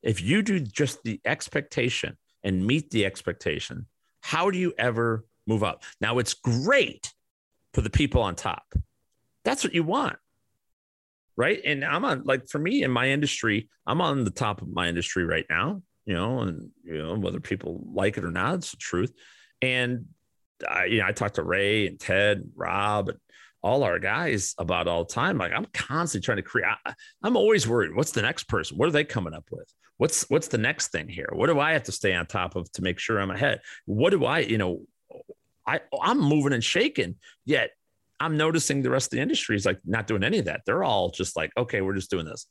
[0.02, 3.86] If you do just the expectation and meet the expectation,
[4.20, 5.82] how do you ever move up?
[6.00, 7.12] Now, it's great
[7.74, 8.74] for the people on top.
[9.44, 10.18] That's what you want
[11.36, 11.60] right?
[11.64, 14.88] And I'm on like for me in my industry, I'm on the top of my
[14.88, 18.70] industry right now, you know, and you know whether people like it or not, it's
[18.70, 19.12] the truth.
[19.62, 20.06] And
[20.68, 23.18] I, you know, I talk to Ray and Ted, and Rob, and
[23.62, 25.38] all our guys about all the time.
[25.38, 26.68] Like I'm constantly trying to create.
[26.86, 27.94] I, I'm always worried.
[27.94, 28.78] What's the next person?
[28.78, 29.70] What are they coming up with?
[29.98, 31.28] What's what's the next thing here?
[31.32, 33.60] What do I have to stay on top of to make sure I'm ahead?
[33.86, 34.82] What do I, you know,
[35.66, 37.16] I I'm moving and shaking.
[37.44, 37.70] Yet
[38.18, 40.62] I'm noticing the rest of the industry is like not doing any of that.
[40.64, 42.46] They're all just like, okay, we're just doing this.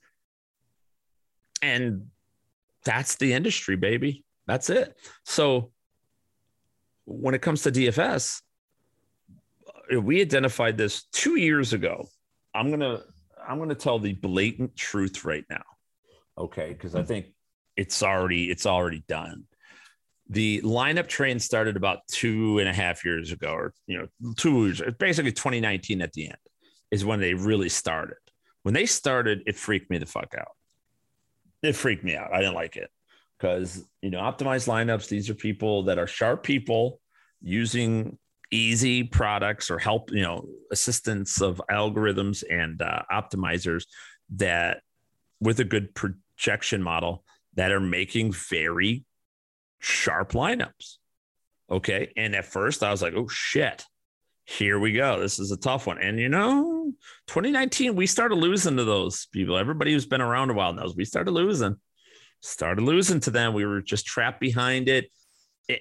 [1.61, 2.07] And
[2.83, 4.23] that's the industry, baby.
[4.47, 4.95] That's it.
[5.23, 5.71] So
[7.05, 8.41] when it comes to DFS,
[9.93, 12.07] uh, we identified this two years ago.
[12.53, 13.01] I'm gonna
[13.47, 15.63] I'm gonna tell the blatant truth right now.
[16.37, 17.27] Okay, because I think
[17.75, 19.45] it's already it's already done.
[20.29, 24.65] The lineup train started about two and a half years ago, or you know, two
[24.65, 26.37] years, basically 2019 at the end
[26.91, 28.17] is when they really started.
[28.63, 30.53] When they started, it freaked me the fuck out.
[31.61, 32.33] It freaked me out.
[32.33, 32.89] I didn't like it
[33.37, 36.99] because you know optimized lineups these are people that are sharp people
[37.41, 38.17] using
[38.51, 43.85] easy products or help you know assistance of algorithms and uh, optimizers
[44.35, 44.81] that
[45.39, 47.23] with a good projection model
[47.55, 49.03] that are making very
[49.79, 50.97] sharp lineups
[51.69, 53.83] okay and at first i was like oh shit
[54.45, 56.91] here we go this is a tough one and you know
[57.27, 61.05] 2019 we started losing to those people everybody who's been around a while knows we
[61.05, 61.75] started losing
[62.45, 63.53] started losing to them.
[63.53, 65.11] We were just trapped behind it.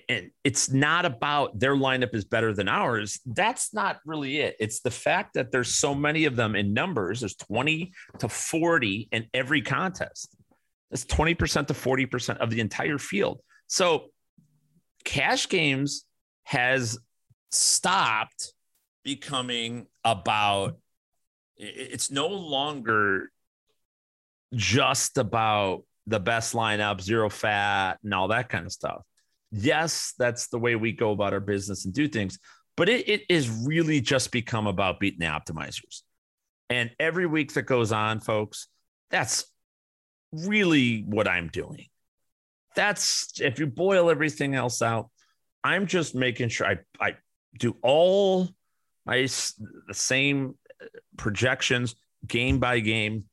[0.09, 3.21] And it's not about their lineup is better than ours.
[3.27, 4.57] That's not really it.
[4.59, 7.21] It's the fact that there's so many of them in numbers.
[7.21, 10.35] There's 20 to 40 in every contest.
[10.91, 13.41] That's 20% to 40% of the entire field.
[13.67, 14.11] So
[15.05, 16.05] cash games
[16.45, 16.99] has
[17.51, 18.53] stopped
[19.05, 20.77] becoming about
[21.57, 23.31] it's no longer
[24.55, 29.03] just about the best lineup, zero fat, and all that kind of stuff.
[29.51, 32.39] Yes, that's the way we go about our business and do things,
[32.77, 36.03] but it, it is really just become about beating the optimizers.
[36.71, 38.69] And every week that goes on, folks,
[39.11, 39.45] that's
[40.33, 41.87] really what I'm doing.
[42.75, 45.11] That's if you boil everything else out,
[45.63, 47.17] I'm just making sure I, I
[47.59, 48.49] do all
[49.07, 51.95] my the same uh, projections
[52.27, 53.25] game by game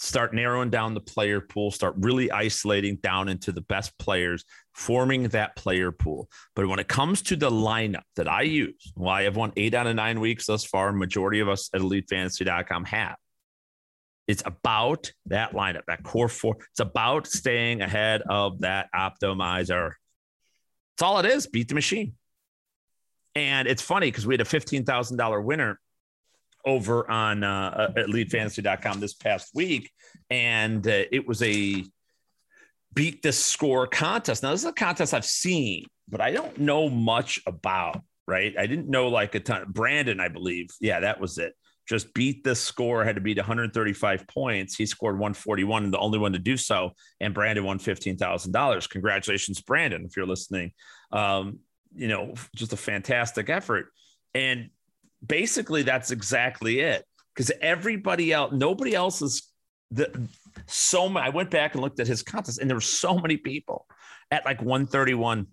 [0.00, 5.24] start narrowing down the player pool, start really isolating down into the best players, forming
[5.24, 6.28] that player pool.
[6.56, 9.74] But when it comes to the lineup that I use, well, I have won eight
[9.74, 10.92] out of nine weeks thus far.
[10.92, 13.16] Majority of us at elitefantasy.com have.
[14.30, 16.56] It's about that lineup, that core four.
[16.70, 19.94] It's about staying ahead of that optimizer.
[20.96, 21.48] That's all it is.
[21.48, 22.14] Beat the machine.
[23.34, 25.80] And it's funny because we had a $15,000 winner
[26.64, 29.90] over on uh, elitefantasy.com this past week,
[30.28, 31.84] and uh, it was a
[32.94, 34.44] beat the score contest.
[34.44, 38.00] Now, this is a contest I've seen, but I don't know much about.
[38.28, 39.64] Right, I didn't know like a ton.
[39.66, 41.52] Brandon, I believe, yeah, that was it.
[41.88, 43.04] Just beat the score.
[43.04, 44.76] Had to beat 135 points.
[44.76, 46.92] He scored 141, and the only one to do so.
[47.20, 48.86] And Brandon won fifteen thousand dollars.
[48.86, 50.72] Congratulations, Brandon, if you're listening.
[51.10, 51.60] Um,
[51.94, 53.86] you know, just a fantastic effort.
[54.34, 54.70] And
[55.26, 57.04] basically that's exactly it
[57.34, 59.48] because everybody else nobody else is
[59.90, 60.28] the
[60.66, 63.86] so I went back and looked at his contest and there were so many people
[64.30, 65.46] at like 131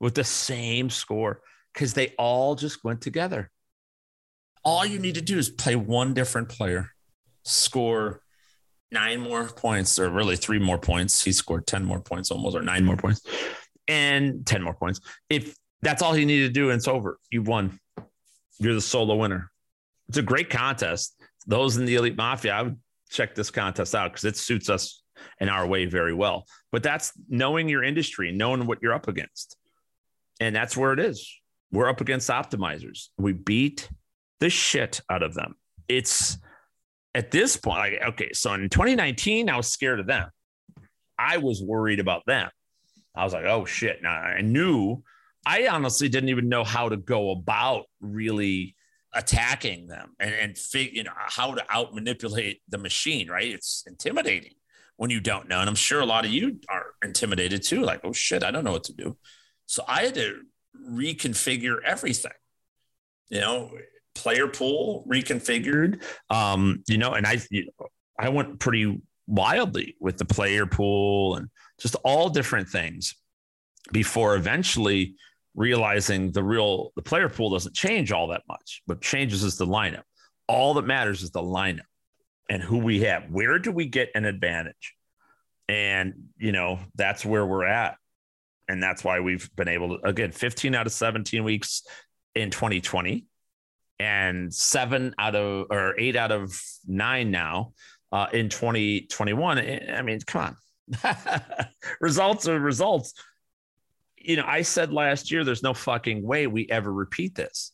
[0.00, 1.40] with the same score
[1.72, 3.50] because they all just went together.
[4.66, 6.90] All you need to do is play one different player,
[7.44, 8.20] score
[8.90, 11.24] nine more points, or really three more points.
[11.24, 13.22] He scored 10 more points almost, or nine more points,
[13.88, 15.00] and 10 more points.
[15.30, 17.78] If that's all he needed to do, and it's over, You've won
[18.58, 19.50] you're the solo winner.
[20.08, 21.20] It's a great contest.
[21.46, 22.78] Those in the Elite Mafia, I would
[23.10, 25.02] check this contest out because it suits us
[25.40, 26.46] in our way very well.
[26.72, 29.56] But that's knowing your industry, knowing what you're up against.
[30.40, 31.30] And that's where it is.
[31.72, 33.08] We're up against optimizers.
[33.16, 33.88] We beat
[34.40, 35.54] the shit out of them.
[35.88, 36.38] It's
[37.14, 40.28] at this point, like, okay, so in 2019, I was scared of them.
[41.18, 42.50] I was worried about them.
[43.14, 44.02] I was like, oh shit.
[44.02, 45.02] Now I knew
[45.46, 48.76] I honestly didn't even know how to go about really
[49.14, 53.82] attacking them and, and fig, you know how to out manipulate the machine right it's
[53.86, 54.52] intimidating
[54.96, 58.00] when you don't know and i'm sure a lot of you are intimidated too like
[58.04, 59.16] oh shit i don't know what to do
[59.64, 60.40] so i had to
[60.90, 62.32] reconfigure everything
[63.30, 63.70] you know
[64.16, 67.86] player pool reconfigured um you know and i you know,
[68.18, 71.48] i went pretty wildly with the player pool and
[71.78, 73.14] just all different things
[73.92, 75.14] before eventually
[75.54, 78.82] realizing the real the player pool doesn't change all that much.
[78.86, 80.02] What changes is the lineup.
[80.48, 81.80] All that matters is the lineup
[82.48, 83.24] and who we have.
[83.30, 84.94] Where do we get an advantage?
[85.68, 87.96] And you know, that's where we're at.
[88.68, 91.82] And that's why we've been able to again 15 out of 17 weeks
[92.34, 93.24] in 2020
[93.98, 97.72] and seven out of or eight out of nine now
[98.12, 99.58] uh, in 2021.
[99.58, 100.56] I mean, come on.
[102.00, 103.14] results are results
[104.26, 107.72] you know, I said last year, there's no fucking way we ever repeat this.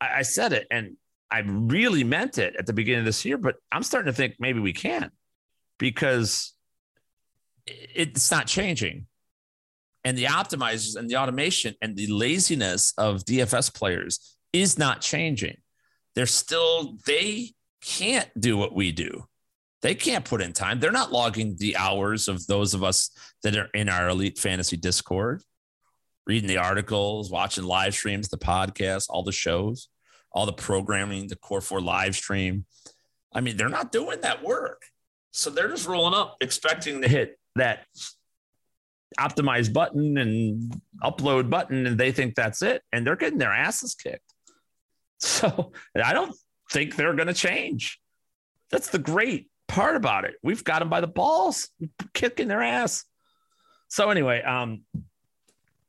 [0.00, 0.96] I, I said it and
[1.30, 4.36] I really meant it at the beginning of this year, but I'm starting to think
[4.38, 5.10] maybe we can
[5.78, 6.54] because
[7.66, 9.06] it's not changing.
[10.04, 15.56] And the optimizers and the automation and the laziness of DFS players is not changing.
[16.14, 19.24] They're still, they can't do what we do.
[19.82, 20.78] They can't put in time.
[20.78, 23.10] They're not logging the hours of those of us
[23.42, 25.42] that are in our elite fantasy Discord,
[26.26, 29.88] reading the articles, watching live streams, the podcast, all the shows,
[30.32, 32.66] all the programming, the Core 4 live stream.
[33.32, 34.82] I mean, they're not doing that work.
[35.32, 37.86] So they're just rolling up expecting to hit that
[39.18, 42.82] optimize button and upload button, and they think that's it.
[42.92, 44.29] And they're getting their asses kicked.
[45.20, 46.34] So I don't
[46.72, 48.00] think they're going to change.
[48.70, 50.34] That's the great part about it.
[50.42, 51.68] We've got them by the balls,
[52.14, 53.04] kicking their ass.
[53.88, 54.82] So anyway, um,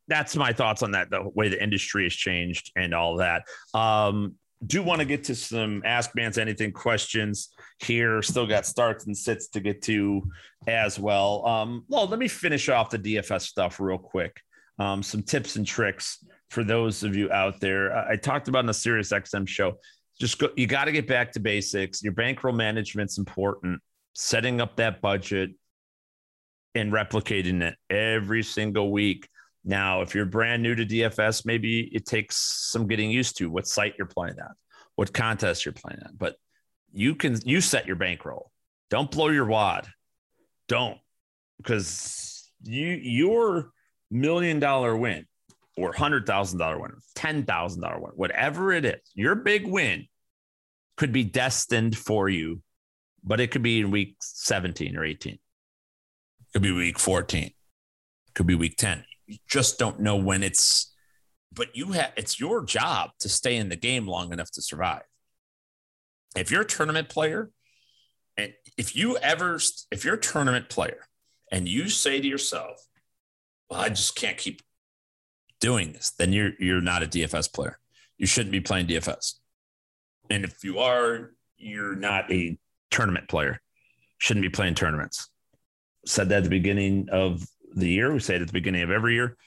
[0.07, 1.09] that's my thoughts on that.
[1.09, 3.43] The way the industry has changed and all that.
[3.73, 8.21] Um, do want to get to some Ask Mans Anything questions here.
[8.21, 10.29] Still got starts and sits to get to
[10.67, 11.45] as well.
[11.47, 14.39] Um, well, let me finish off the DFS stuff real quick.
[14.77, 17.95] Um, some tips and tricks for those of you out there.
[17.95, 19.77] I, I talked about in the Sirius XM show.
[20.19, 22.03] Just go, you got to get back to basics.
[22.03, 23.81] Your bankroll management's important.
[24.13, 25.51] Setting up that budget
[26.75, 29.29] and replicating it every single week.
[29.63, 32.35] Now, if you're brand new to DFS, maybe it takes
[32.69, 34.53] some getting used to what site you're playing on,
[34.95, 36.15] what contest you're playing on.
[36.17, 36.35] But
[36.91, 38.51] you can you set your bankroll.
[38.89, 39.87] Don't blow your wad.
[40.67, 40.97] Don't
[41.57, 43.71] because you your
[44.09, 45.25] million dollar win
[45.81, 50.07] or hundred thousand dollar win, ten thousand dollar win, whatever it is, your big win
[50.97, 52.61] could be destined for you,
[53.23, 55.33] but it could be in week 17 or 18.
[55.33, 55.39] It
[56.53, 57.43] could be week 14.
[57.43, 57.53] It
[58.33, 60.93] could be week 10 you just don't know when it's
[61.53, 65.03] but you have it's your job to stay in the game long enough to survive
[66.35, 67.49] if you're a tournament player
[68.37, 69.59] and if you ever
[69.89, 71.07] if you're a tournament player
[71.51, 72.85] and you say to yourself
[73.69, 74.61] well i just can't keep
[75.61, 77.79] doing this then you're you're not a dfs player
[78.17, 79.35] you shouldn't be playing dfs
[80.29, 82.57] and if you are you're not a
[82.89, 83.61] tournament player
[84.17, 85.29] shouldn't be playing tournaments
[86.05, 88.11] said that at the beginning of the year.
[88.11, 89.37] We say it at the beginning of every year.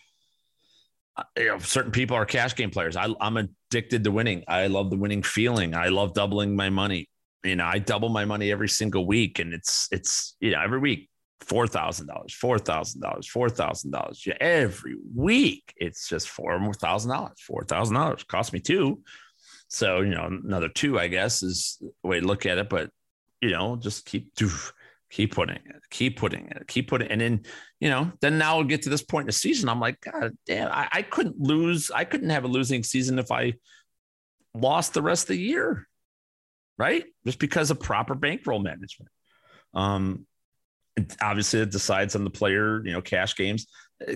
[1.16, 2.96] Uh, you know, certain people are cash game players.
[2.96, 4.44] I, I'm addicted to winning.
[4.48, 5.74] I love the winning feeling.
[5.74, 7.08] I love doubling my money.
[7.44, 10.78] You know, I double my money every single week, and it's it's you know every
[10.78, 11.10] week
[11.44, 14.26] four thousand dollars, four thousand dollars, four thousand dollars.
[14.40, 18.24] Every week it's just four more thousand dollars, four thousand dollars.
[18.24, 19.02] Cost me two,
[19.68, 22.68] so you know another two, I guess, is the way to look at it.
[22.68, 22.90] But
[23.40, 24.34] you know, just keep
[25.14, 27.12] keep putting it, keep putting it, keep putting it.
[27.12, 27.42] And then,
[27.78, 29.68] you know, then now we'll get to this point in the season.
[29.68, 31.90] I'm like, God damn, I, I couldn't lose.
[31.90, 33.54] I couldn't have a losing season if I
[34.54, 35.86] lost the rest of the year.
[36.76, 37.04] Right.
[37.24, 39.10] Just because of proper bankroll management.
[39.72, 40.26] Um,
[41.20, 43.66] obviously it decides on the player, you know, cash games,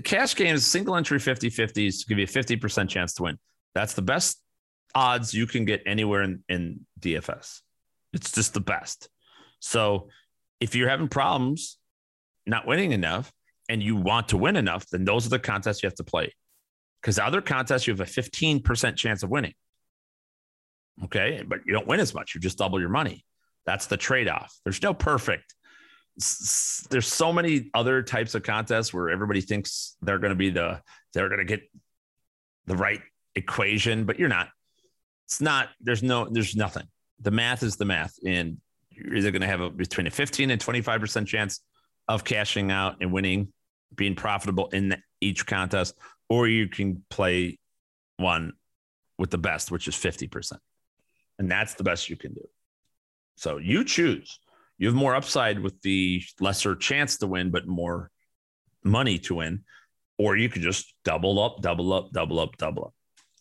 [0.05, 3.39] cash games, single entry 50 50s give you a 50% chance to win.
[3.75, 4.41] That's the best
[4.95, 7.61] odds you can get anywhere in, in DFS.
[8.13, 9.09] It's just the best.
[9.61, 10.09] So
[10.61, 11.79] if you're having problems
[12.47, 13.33] not winning enough
[13.69, 16.33] and you want to win enough, then those are the contests you have to play.
[17.01, 19.55] Because other contests, you have a 15% chance of winning.
[21.05, 21.45] Okay.
[21.47, 22.35] But you don't win as much.
[22.35, 23.25] You just double your money.
[23.67, 24.57] That's the trade off.
[24.65, 25.55] There's no perfect.
[26.91, 30.81] There's so many other types of contests where everybody thinks they're going to be the,
[31.15, 31.63] they're going to get
[32.67, 33.01] the right
[33.35, 34.49] equation, but you're not.
[35.27, 36.87] It's not, there's no, there's nothing.
[37.21, 38.15] The math is the math.
[38.25, 38.59] And
[38.91, 41.61] you're either going to have a, between a 15 and 25% chance
[42.09, 43.53] of cashing out and winning,
[43.95, 45.95] being profitable in the, each contest,
[46.29, 47.59] or you can play
[48.17, 48.53] one
[49.19, 50.53] with the best, which is 50%.
[51.39, 52.49] And that's the best you can do.
[53.37, 54.41] So you choose.
[54.79, 58.11] You have more upside with the lesser chance to win, but more
[58.85, 59.65] money to win.
[60.19, 62.95] Or you could just double up, double up, double up, double up.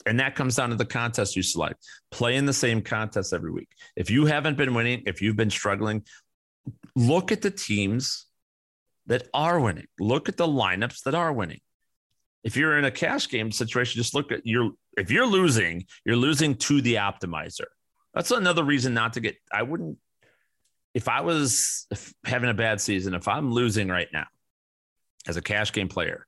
[0.06, 1.84] And that comes down to the contest you select.
[2.12, 3.70] Play in the same contest every week.
[3.96, 6.04] If you haven't been winning, if you've been struggling,
[6.96, 8.26] look at the teams
[9.08, 9.88] that are winning.
[10.00, 11.60] Look at the lineups that are winning.
[12.44, 16.16] If you're in a cash game situation, just look at your if you're losing, you're
[16.16, 17.66] losing to the optimizer.
[18.14, 19.98] That's another reason not to get I wouldn't
[20.98, 21.86] if I was
[22.26, 24.26] having a bad season, if I'm losing right now
[25.28, 26.26] as a cash game player,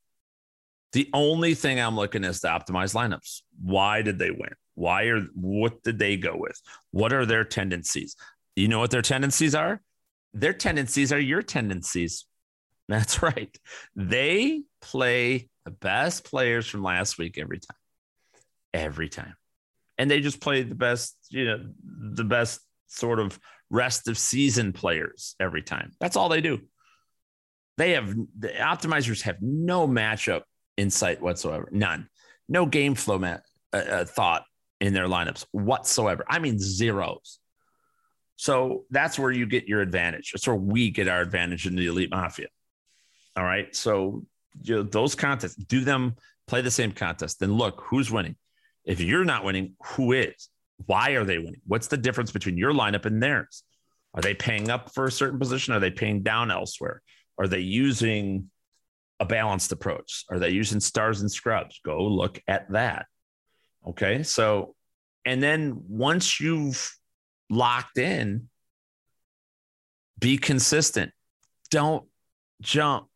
[0.94, 3.42] the only thing I'm looking is to optimize lineups.
[3.60, 4.54] Why did they win?
[4.76, 6.62] Why are what did they go with?
[6.92, 8.16] What are their tendencies?
[8.56, 9.82] You know what their tendencies are?
[10.36, 12.26] Their tendencies are your tendencies.
[12.88, 13.58] That's right.
[13.96, 17.78] They play the best players from last week every time.
[18.72, 19.34] Every time.
[19.98, 23.40] And they just play the best, you know, the best sort of
[23.70, 25.92] rest of season players every time.
[26.00, 26.62] That's all they do.
[27.78, 30.42] They have the optimizers have no matchup
[30.76, 31.70] insight whatsoever.
[31.72, 32.10] None.
[32.48, 33.44] No game flow mat,
[33.74, 34.44] uh, uh, thought
[34.82, 36.26] in their lineups whatsoever.
[36.28, 37.40] I mean, zeros.
[38.36, 40.32] So that's where you get your advantage.
[40.32, 42.48] That's where we get our advantage in the Elite Mafia.
[43.36, 43.74] All right.
[43.76, 44.26] So
[44.64, 46.16] you know, those contests, do them,
[46.48, 47.40] play the same contest.
[47.40, 48.36] Then look who's winning.
[48.86, 50.50] If you're not winning, who is?
[50.86, 51.62] Why are they winning?
[51.66, 53.64] What's the difference between your lineup and theirs?
[54.14, 55.74] Are they paying up for a certain position?
[55.74, 57.02] Are they paying down elsewhere?
[57.38, 58.50] Are they using
[59.20, 60.26] a balanced approach?
[60.30, 61.80] Are they using stars and scrubs?
[61.86, 63.06] Go look at that.
[63.88, 64.24] Okay.
[64.24, 64.76] So,
[65.26, 66.92] and then once you've
[67.50, 68.50] locked in,
[70.18, 71.12] be consistent.
[71.70, 72.06] Don't
[72.62, 73.09] jump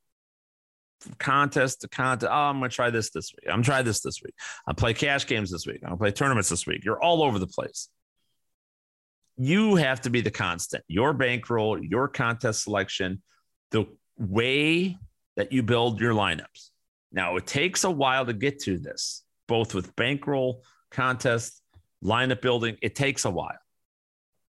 [1.17, 2.31] contest to contest.
[2.31, 3.51] Oh, I'm going to try this this week.
[3.51, 4.33] I'm try this this week.
[4.67, 5.81] I'll play cash games this week.
[5.85, 6.83] I'll play tournaments this week.
[6.83, 7.89] You're all over the place.
[9.37, 10.83] You have to be the constant.
[10.87, 13.21] Your bankroll, your contest selection,
[13.71, 13.85] the
[14.17, 14.97] way
[15.35, 16.69] that you build your lineups.
[17.11, 21.61] Now, it takes a while to get to this, both with bankroll, contest,
[22.03, 22.77] lineup building.
[22.81, 23.57] It takes a while.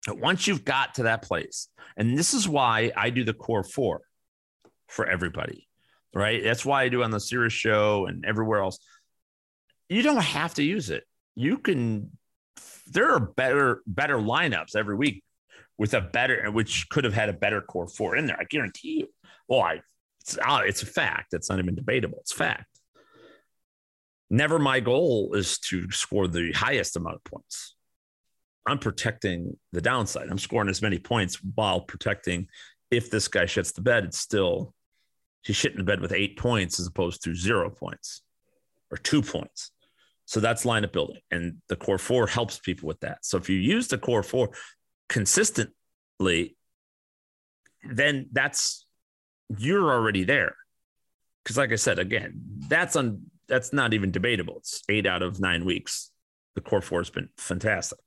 [0.07, 3.64] But once you've got to that place, and this is why I do the core
[3.64, 4.02] four
[4.88, 5.66] for everybody,
[6.14, 6.42] right?
[6.42, 8.78] That's why I do on the Sirius show and everywhere else.
[9.88, 11.04] You don't have to use it.
[11.34, 12.10] You can.
[12.86, 15.24] There are better better lineups every week
[15.78, 18.38] with a better, which could have had a better core four in there.
[18.38, 19.08] I guarantee you.
[19.48, 19.80] Well, I
[20.20, 21.34] it's, uh, it's a fact.
[21.34, 22.18] It's not even debatable.
[22.20, 22.66] It's fact.
[24.30, 27.76] Never my goal is to score the highest amount of points.
[28.66, 30.28] I'm protecting the downside.
[30.30, 32.48] I'm scoring as many points while protecting
[32.90, 34.74] if this guy shits the bed, it's still
[35.45, 38.22] he's shitting the bed with eight points as opposed to zero points
[38.90, 39.70] or two points.
[40.26, 41.20] So that's lineup building.
[41.30, 43.24] And the core four helps people with that.
[43.24, 44.51] So if you use the core four
[45.09, 46.57] consistently,
[47.88, 48.86] then that's
[49.59, 50.57] you're already there.
[51.42, 54.57] Because, like I said, again, that's on that's not even debatable.
[54.59, 56.11] It's eight out of nine weeks.
[56.55, 57.99] The core four has been fantastic,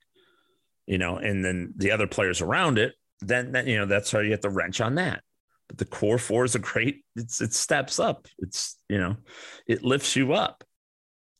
[0.86, 4.20] you know, and then the other players around it, then, then you know, that's how
[4.20, 5.22] you get the wrench on that.
[5.68, 8.26] But the core four is a great, it's it steps up.
[8.38, 9.16] It's, you know,
[9.66, 10.64] it lifts you up.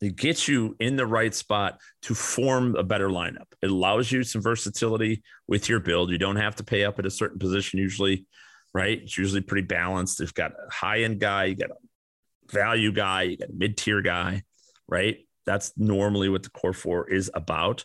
[0.01, 3.47] It gets you in the right spot to form a better lineup.
[3.63, 6.11] It allows you some versatility with your build.
[6.11, 8.27] You don't have to pay up at a certain position usually
[8.75, 9.01] right?
[9.03, 10.19] It's usually pretty balanced.
[10.19, 13.77] They've got a high end guy, you got a value guy, you got a mid
[13.77, 14.43] tier guy,
[14.87, 15.19] right?
[15.47, 17.85] That's normally what the core four is about.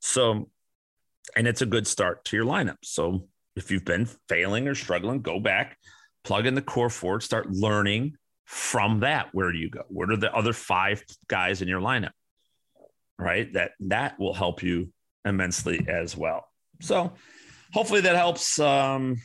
[0.00, 0.50] So,
[1.36, 2.76] and it's a good start to your lineup.
[2.82, 5.78] So, if you've been failing or struggling, go back,
[6.24, 9.28] plug in the core four, start learning from that.
[9.32, 9.82] Where do you go?
[9.88, 12.12] What are the other five guys in your lineup?
[13.18, 13.52] Right.
[13.52, 14.92] That that will help you
[15.24, 16.46] immensely as well.
[16.80, 17.12] So
[17.72, 18.58] hopefully that helps.
[18.58, 19.16] Um,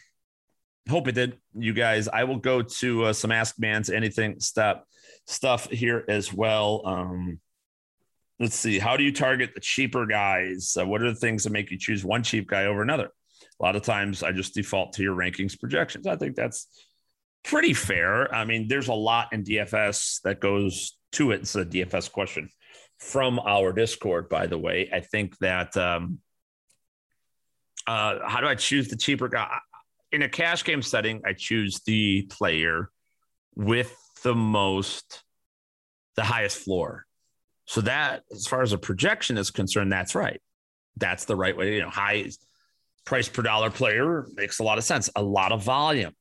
[0.89, 2.07] hope it did, you guys.
[2.07, 4.81] I will go to uh, some Ask Mans Anything stuff
[5.25, 6.81] stuff here as well.
[6.85, 7.39] Um,
[8.39, 8.79] let's see.
[8.79, 10.77] How do you target the cheaper guys?
[10.79, 13.09] Uh, what are the things that make you choose one cheap guy over another?
[13.59, 16.07] A lot of times, I just default to your rankings projections.
[16.07, 16.67] I think that's
[17.43, 18.33] pretty fair.
[18.33, 21.41] I mean, there's a lot in DFS that goes to it.
[21.41, 22.49] It's a DFS question
[22.97, 24.89] from our Discord, by the way.
[24.91, 25.75] I think that.
[25.77, 26.19] Um,
[27.87, 29.57] uh, how do I choose the cheaper guy?
[30.11, 32.89] in a cash game setting, I choose the player
[33.55, 35.23] with the most,
[36.15, 37.05] the highest floor.
[37.65, 40.41] So that, as far as a projection is concerned, that's right.
[40.97, 41.75] That's the right way.
[41.75, 42.29] You know, high
[43.09, 45.09] price per dollar player makes a lot of sense.
[45.15, 46.13] A lot of volume.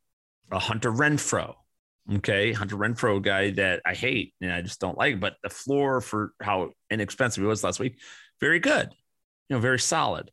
[0.51, 1.55] A Hunter Renfrow.
[2.17, 6.01] Okay, Hunter Renfrow guy that I hate and I just don't like, but the floor
[6.01, 7.99] for how inexpensive he was last week,
[8.41, 8.89] very good.
[9.49, 10.31] You know, very solid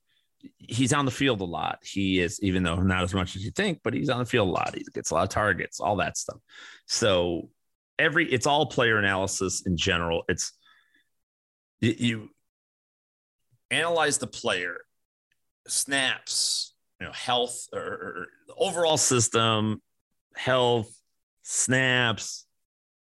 [0.57, 1.79] he's on the field a lot.
[1.83, 4.47] He is, even though not as much as you think, but he's on the field
[4.47, 4.75] a lot.
[4.75, 6.37] He gets a lot of targets, all that stuff.
[6.87, 7.49] So
[7.97, 10.23] every it's all player analysis in general.
[10.27, 10.53] It's
[11.81, 12.29] you, you
[13.71, 14.77] analyze the player,
[15.67, 19.81] snaps, you know, health or, or overall system,
[20.35, 20.89] health,
[21.43, 22.45] snaps,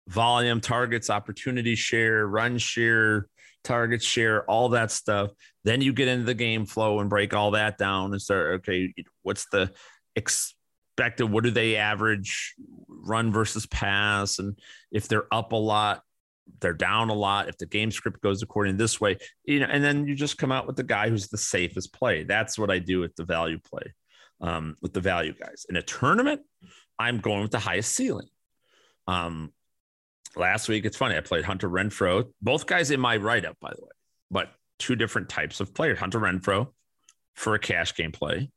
[0.09, 3.29] volume, targets, opportunity share, run share,
[3.63, 5.31] target share, all that stuff.
[5.65, 8.93] Then you get into the game flow and break all that down and start, okay,
[9.23, 9.73] what's the
[10.15, 11.25] expected?
[11.25, 12.55] What do they average
[12.89, 14.39] run versus pass?
[14.39, 14.59] And
[14.93, 16.03] if they're up a lot,
[16.61, 17.49] they're down a lot.
[17.49, 20.53] If the game script goes according this way, you know, and then you just come
[20.53, 22.25] out with the guy who's the safest play.
[22.25, 23.93] That's what I do with the value play,
[24.41, 25.67] um, with the value guys.
[25.69, 26.43] In a tournament,
[26.99, 28.29] I'm going with the highest ceiling.
[29.07, 29.53] Um,
[30.37, 31.17] last week, it's funny.
[31.17, 33.91] I played Hunter Renfrow, both guys in my write up, by the way,
[34.31, 35.99] but two different types of players.
[35.99, 36.69] Hunter Renfrow
[37.35, 38.51] for a cash game play,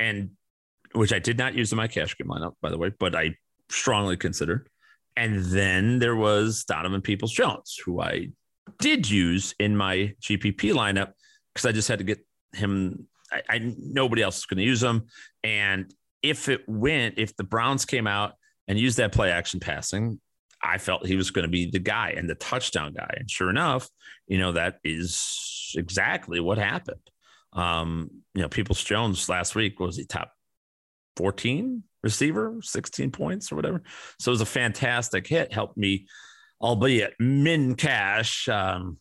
[0.00, 0.30] and
[0.92, 3.36] which I did not use in my cash game lineup, by the way, but I
[3.68, 4.66] strongly consider.
[5.16, 8.28] And then there was Donovan Peoples Jones, who I
[8.78, 11.12] did use in my GPP lineup
[11.52, 13.06] because I just had to get him.
[13.30, 15.06] I, I nobody else is going to use him.
[15.42, 15.92] And
[16.22, 18.32] if it went, if the Browns came out
[18.66, 20.20] and used that play action passing,
[20.62, 23.14] I felt he was going to be the guy and the touchdown guy.
[23.18, 23.88] And sure enough,
[24.26, 27.10] you know, that is exactly what happened.
[27.52, 30.32] Um, you know, Peoples Jones last week was he top
[31.16, 33.82] 14 receiver, 16 points or whatever.
[34.20, 36.06] So it was a fantastic hit, helped me,
[36.60, 38.98] albeit min cash um,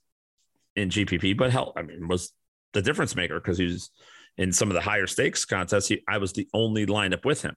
[0.76, 1.74] in GPP, but help.
[1.78, 2.32] I mean, was
[2.72, 3.92] the difference maker because he was
[4.38, 5.90] in some of the higher stakes contests.
[5.90, 7.56] He, I was the only lineup with him.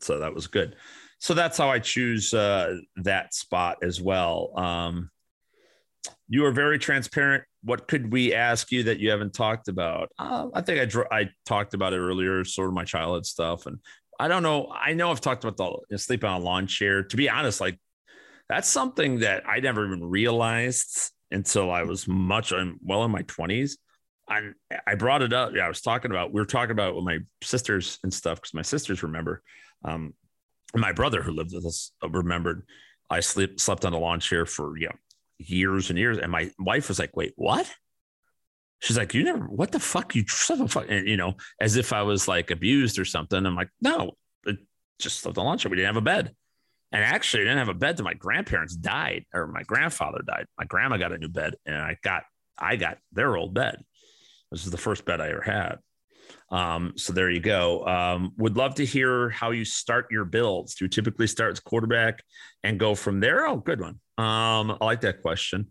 [0.00, 0.74] So that was good.
[1.20, 4.52] So that's how I choose uh, that spot as well.
[4.56, 5.10] Um,
[6.28, 7.44] you are very transparent.
[7.64, 10.10] What could we ask you that you haven't talked about?
[10.18, 13.78] Uh, I think I I talked about it earlier, sort of my childhood stuff, and
[14.18, 14.72] I don't know.
[14.72, 17.02] I know I've talked about the you know, sleeping on a lawn chair.
[17.02, 17.78] To be honest, like
[18.48, 22.52] that's something that I never even realized until I was much
[22.82, 23.78] well in my twenties.
[24.28, 24.54] And
[24.86, 25.52] I brought it up.
[25.54, 26.32] Yeah, I was talking about.
[26.32, 29.42] We were talking about with my sisters and stuff because my sisters remember.
[29.84, 30.14] Um,
[30.74, 32.64] my brother who lived with us remembered
[33.10, 34.96] I sleep slept on a lawn chair for you know
[35.38, 36.18] years and years.
[36.18, 37.70] And my wife was like, wait, what?
[38.80, 40.14] She's like, you never, what the fuck?
[40.14, 40.24] You,
[40.88, 43.44] and, you know, as if I was like abused or something.
[43.44, 44.12] I'm like, no,
[44.98, 45.64] just slept on lunch.
[45.64, 46.34] We didn't have a bed.
[46.90, 50.46] And actually, I didn't have a bed till my grandparents died or my grandfather died.
[50.58, 52.22] My grandma got a new bed and I got,
[52.58, 53.82] I got their old bed.
[54.50, 55.78] This is the first bed I ever had.
[56.50, 57.86] Um, so there you go.
[57.86, 60.74] Um, would love to hear how you start your builds.
[60.76, 62.22] Do you typically start as quarterback
[62.64, 63.46] and go from there?
[63.46, 64.00] Oh, good one.
[64.16, 65.70] Um, I like that question.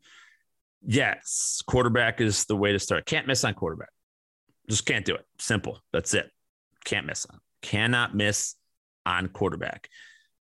[0.89, 3.05] Yes, quarterback is the way to start.
[3.05, 3.89] Can't miss on quarterback.
[4.69, 5.25] Just can't do it.
[5.37, 5.79] Simple.
[5.91, 6.31] That's it.
[6.85, 7.39] Can't miss on.
[7.61, 8.55] Cannot miss
[9.05, 9.89] on quarterback.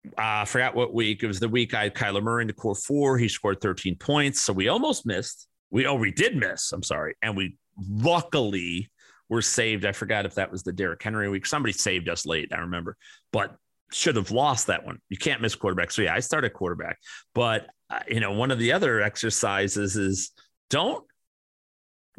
[0.06, 1.24] Uh, I forgot what week.
[1.24, 3.18] It was the week I had Kyler Murray in the core four.
[3.18, 4.42] He scored 13 points.
[4.42, 5.48] So we almost missed.
[5.70, 6.70] We oh, we did miss.
[6.70, 7.16] I'm sorry.
[7.22, 8.88] And we luckily
[9.28, 9.84] were saved.
[9.84, 11.44] I forgot if that was the Derrick Henry week.
[11.44, 12.52] Somebody saved us late.
[12.52, 12.96] I remember,
[13.32, 13.56] but
[13.90, 15.00] should have lost that one.
[15.08, 15.90] You can't miss quarterback.
[15.90, 16.98] So yeah, I started quarterback,
[17.34, 17.66] but
[18.08, 20.32] you know, one of the other exercises is
[20.70, 21.04] don't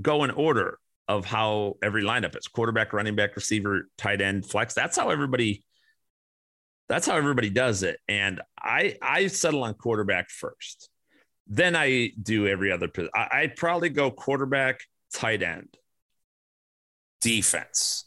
[0.01, 4.73] go in order of how every lineup is quarterback, running back, receiver, tight end, flex.
[4.73, 5.63] That's how everybody
[6.89, 7.99] that's how everybody does it.
[8.07, 10.89] And I I settle on quarterback first.
[11.47, 14.81] Then I do every other I, I'd probably go quarterback,
[15.13, 15.77] tight end,
[17.21, 18.06] defense.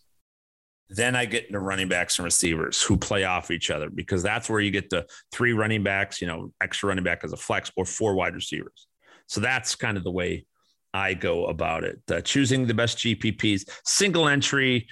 [0.90, 4.50] Then I get into running backs and receivers who play off each other because that's
[4.50, 7.70] where you get the three running backs, you know, extra running back as a flex
[7.76, 8.88] or four wide receivers.
[9.28, 10.46] So that's kind of the way
[10.92, 12.00] I go about it.
[12.10, 14.88] Uh, choosing the best GPPs, single entry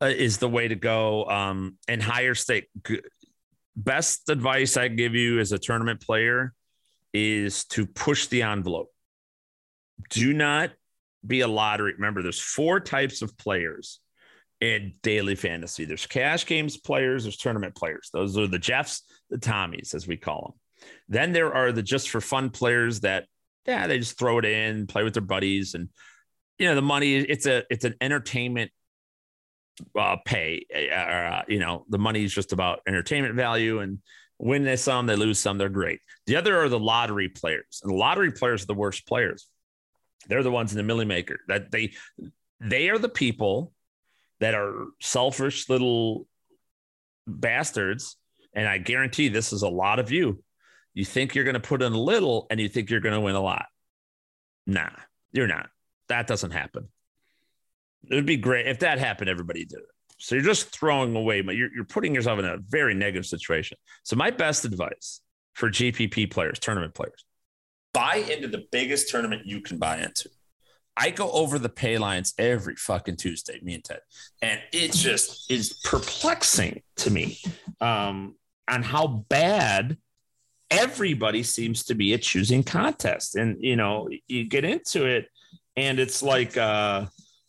[0.00, 1.24] uh, is the way to go.
[1.24, 3.00] Um, and higher stake, g-
[3.74, 6.52] best advice I give you as a tournament player
[7.12, 8.90] is to push the envelope.
[10.10, 10.70] Do not
[11.26, 11.94] be a lottery.
[11.94, 13.99] Remember, there's four types of players
[14.60, 15.84] in daily fantasy.
[15.84, 18.10] There's cash games players, there's tournament players.
[18.12, 20.88] Those are the Jeffs, the Tommies, as we call them.
[21.08, 23.26] Then there are the just for fun players that,
[23.66, 25.88] yeah, they just throw it in, play with their buddies, and
[26.58, 27.16] you know the money.
[27.16, 28.70] It's a it's an entertainment
[29.98, 30.64] uh, pay.
[30.94, 33.98] Uh, you know the money is just about entertainment value, and
[34.38, 35.58] win they some, they lose some.
[35.58, 36.00] They're great.
[36.26, 39.46] The other are the lottery players, and the lottery players are the worst players.
[40.28, 41.92] They're the ones in the Milly Maker that they
[42.60, 43.72] they are the people
[44.40, 46.26] that are selfish little
[47.26, 48.16] bastards.
[48.54, 50.42] And I guarantee this is a lot of you.
[50.94, 53.20] You think you're going to put in a little and you think you're going to
[53.20, 53.66] win a lot.
[54.66, 54.90] Nah,
[55.32, 55.68] you're not.
[56.08, 56.88] That doesn't happen.
[58.10, 59.84] It would be great if that happened, everybody did it.
[60.18, 63.78] So you're just throwing away, but you're, you're putting yourself in a very negative situation.
[64.02, 65.20] So my best advice
[65.54, 67.24] for GPP players, tournament players,
[67.92, 70.28] buy into the biggest tournament you can buy into.
[70.96, 74.00] I go over the pay lines every fucking Tuesday, me and Ted,
[74.42, 77.38] and it just is perplexing to me
[77.80, 78.36] um,
[78.68, 79.96] on how bad
[80.70, 83.34] everybody seems to be at choosing contests.
[83.34, 85.28] And you know, you get into it,
[85.76, 87.06] and it's like, uh,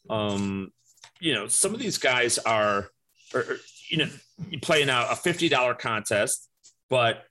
[0.09, 0.71] um,
[1.19, 2.89] you know, some of these guys are,
[3.33, 3.57] are
[3.89, 4.09] you know,
[4.49, 6.47] you playing out a fifty dollar contest,
[6.89, 7.23] but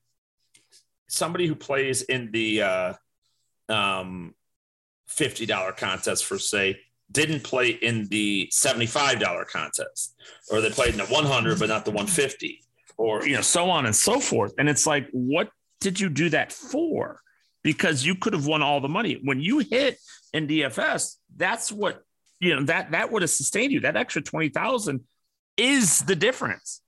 [1.09, 2.93] somebody who plays in the uh,
[3.69, 4.35] um,
[5.11, 6.81] $50 contest for say
[7.13, 10.15] didn't play in the $75 contest
[10.51, 12.63] or they played in the 100 but not the 150
[12.97, 14.53] or you know so on and so forth.
[14.59, 15.51] And it's like what
[15.81, 17.21] did you do that for?
[17.63, 19.21] Because you could have won all the money.
[19.25, 19.99] When you hit
[20.33, 22.03] in DFS that's what
[22.39, 23.81] you know that that would have sustained you.
[23.81, 25.01] That extra 20,000
[25.57, 26.83] is the difference.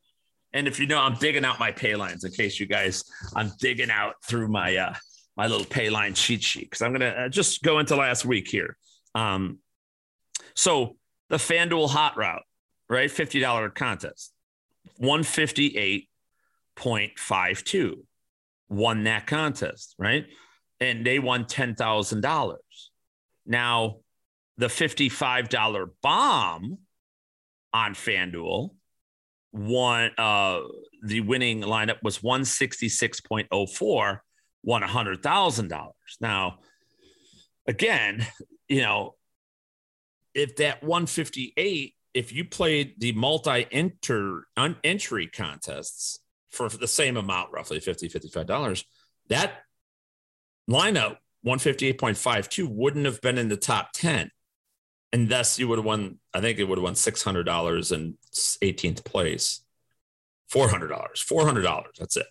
[0.54, 3.04] And if you know, I'm digging out my pay lines in case you guys,
[3.34, 4.94] I'm digging out through my uh
[5.37, 8.49] my little pay line cheat sheet because I'm gonna uh, just go into last week
[8.49, 8.76] here.
[9.14, 9.59] Um,
[10.55, 10.97] so
[11.28, 12.43] the FanDuel hot route,
[12.89, 13.11] right?
[13.11, 14.33] Fifty dollar contest,
[14.97, 16.09] one fifty eight
[16.76, 18.05] point five two,
[18.68, 20.26] won that contest, right?
[20.80, 22.91] And they won ten thousand dollars.
[23.47, 23.99] Now,
[24.59, 26.78] the fifty five dollar bomb
[27.72, 28.70] on FanDuel
[29.53, 30.61] one uh
[31.03, 34.18] the winning lineup was 166.04
[34.62, 35.90] won $100,000.
[36.20, 36.58] Now
[37.66, 38.26] again,
[38.68, 39.14] you know,
[40.34, 44.46] if that 158 if you played the multi enter
[44.84, 48.84] entry contests for the same amount roughly 50 55 dollars
[49.28, 49.60] that
[50.70, 54.30] lineup 158.52 wouldn't have been in the top 10
[55.12, 56.18] and thus you would have won.
[56.32, 59.60] I think it would have won six hundred dollars in 18th place,
[60.48, 61.94] four hundred dollars, four hundred dollars.
[61.98, 62.26] That's it,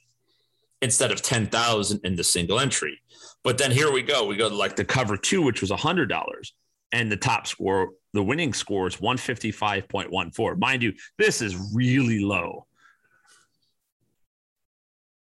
[0.82, 3.00] instead of ten thousand in the single entry.
[3.44, 4.26] But then here we go.
[4.26, 6.54] We go to like the cover two, which was hundred dollars,
[6.92, 10.56] and the top score, the winning score is one fifty five point one four.
[10.56, 12.66] Mind you, this is really low.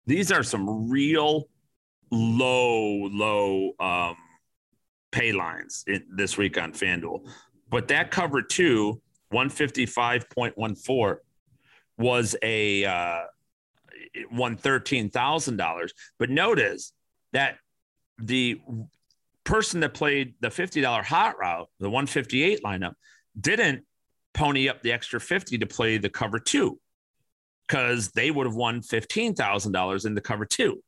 [0.05, 1.47] These are some real
[2.11, 4.17] low, low um,
[5.11, 7.27] pay lines in, this week on FanDuel.
[7.69, 9.01] But that cover two,
[9.33, 11.17] 155.14,
[11.97, 13.21] was a uh,
[14.31, 15.89] won $13,000.
[16.19, 16.93] But notice
[17.33, 17.57] that
[18.17, 18.61] the
[19.43, 22.93] person that played the $50 hot route, the 158 lineup,
[23.39, 23.83] didn't
[24.33, 26.79] pony up the extra 50 to play the cover two
[27.67, 30.83] because they would have won $15,000 in the cover two.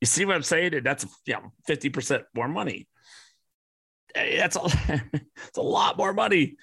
[0.00, 0.80] You see what I'm saying?
[0.82, 2.88] That's yeah, 50% more money
[4.14, 4.62] eh, that's a,
[5.12, 6.56] it's a lot more money.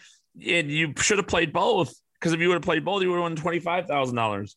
[0.45, 3.17] And you should have played both because if you would have played both, you would
[3.17, 4.55] have won twenty five thousand dollars.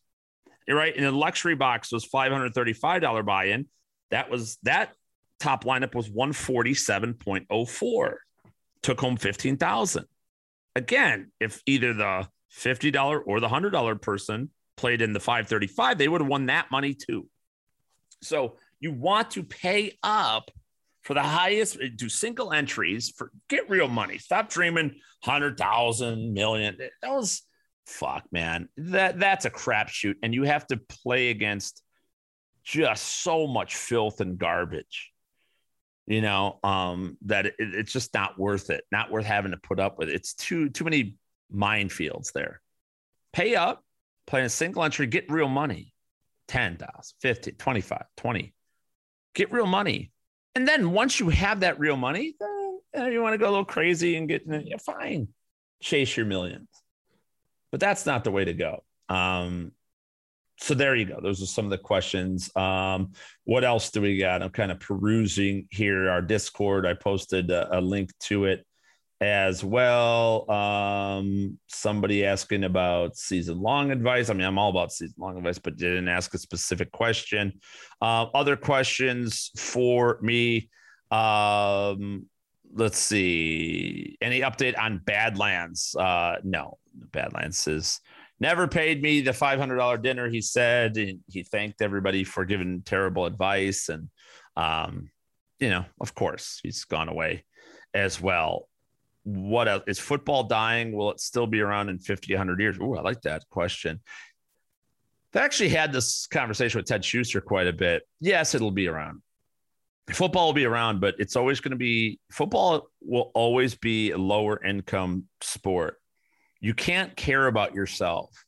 [0.67, 3.67] Right, and the luxury box was five hundred thirty five dollar buy in.
[4.11, 4.93] That was that
[5.39, 8.19] top lineup was one forty seven point oh four.
[8.81, 10.05] Took home fifteen thousand.
[10.75, 15.47] Again, if either the fifty dollar or the hundred dollar person played in the five
[15.47, 17.27] thirty five, they would have won that money too.
[18.21, 20.49] So you want to pay up
[21.01, 24.17] for the highest, do single entries for get real money.
[24.17, 26.77] Stop dreaming hundred thousand million.
[27.01, 27.43] That was
[27.85, 28.69] fuck, man.
[28.77, 31.81] That that's a crapshoot, and you have to play against
[32.63, 35.11] just so much filth and garbage.
[36.05, 38.83] You know, um, that it, it's just not worth it.
[38.91, 40.09] Not worth having to put up with.
[40.09, 41.17] It's too too many
[41.53, 42.61] minefields there.
[43.31, 43.83] Pay up,
[44.27, 45.91] play a single entry, get real money.
[46.49, 46.85] 10,000,
[47.21, 48.53] 50, 25, 20.
[49.33, 50.11] Get real money
[50.55, 52.35] and then once you have that real money,
[52.93, 55.29] then you want to go a little crazy and get, yeah, fine,
[55.81, 56.67] chase your millions.
[57.73, 58.83] But that's not the way to go.
[59.09, 59.71] Um,
[60.59, 61.19] so there you go.
[61.19, 62.55] Those are some of the questions.
[62.55, 63.13] Um,
[63.45, 64.43] what else do we got?
[64.43, 66.85] I'm kind of perusing here our Discord.
[66.85, 68.63] I posted a, a link to it
[69.19, 70.51] as well.
[70.51, 74.29] Um, somebody asking about season long advice.
[74.29, 77.59] I mean, I'm all about season long advice, but didn't ask a specific question.
[77.99, 80.69] Uh, other questions for me.
[81.09, 82.27] Um,
[82.73, 84.17] let's see.
[84.21, 85.95] Any update on Badlands?
[85.95, 87.99] Uh, no, Badlands is
[88.39, 90.29] never paid me the $500 dinner.
[90.29, 93.89] He said and he thanked everybody for giving terrible advice.
[93.89, 94.09] And,
[94.57, 95.09] um,
[95.59, 97.45] you know, of course, he's gone away
[97.93, 98.67] as well
[99.23, 100.91] what else is football dying?
[100.91, 102.77] Will it still be around in 50, 100 years?
[102.79, 103.99] Oh, I like that question.
[105.33, 108.03] I actually had this conversation with Ted Schuster quite a bit.
[108.19, 109.21] Yes, it'll be around.
[110.11, 114.17] Football will be around, but it's always going to be football will always be a
[114.17, 115.97] lower income sport.
[116.59, 118.45] You can't care about yourself.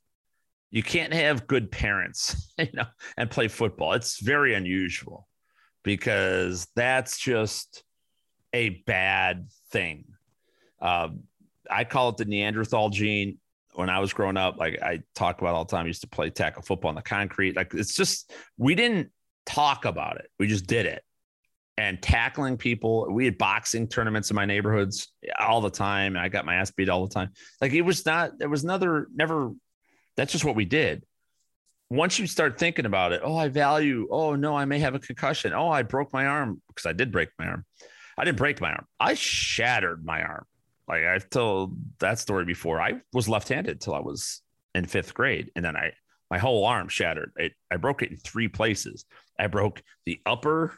[0.69, 2.85] You can't have good parents, you know,
[3.15, 3.93] and play football.
[3.93, 5.27] It's very unusual
[5.83, 7.83] because that's just
[8.53, 10.05] a bad thing
[10.85, 11.09] uh,
[11.69, 13.39] I call it the Neanderthal gene.
[13.73, 16.07] When I was growing up, like I talk about all the time, I used to
[16.07, 17.57] play tackle football on the concrete.
[17.57, 19.09] Like it's just we didn't
[19.45, 21.03] talk about it; we just did it.
[21.77, 26.15] And tackling people, we had boxing tournaments in my neighborhoods all the time.
[26.15, 27.31] And I got my ass beat all the time.
[27.59, 29.51] Like it was not, there was another, never,
[30.15, 31.03] that's just what we did
[31.89, 34.99] once you start thinking about it, oh, I value, oh, no, I may have a
[34.99, 35.53] concussion.
[35.53, 37.65] Oh, I broke my arm because I did break my arm.
[38.17, 38.85] I didn't break my arm.
[38.99, 40.45] I shattered my arm.
[40.87, 42.79] Like I've told that story before.
[42.79, 44.41] I was left-handed till I was
[44.73, 45.93] in fifth grade, and then I
[46.29, 47.31] my whole arm shattered.
[47.37, 49.05] It, I broke it in three places.
[49.39, 50.77] I broke the upper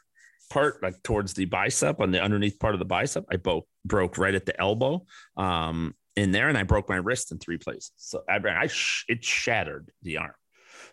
[0.50, 3.26] part, like towards the bicep, on the underneath part of the bicep.
[3.32, 7.32] I broke broke right at the elbow, um, in there, and I broke my wrist
[7.32, 7.92] in three places.
[7.98, 8.70] So I, I
[9.08, 10.34] it shattered the arm.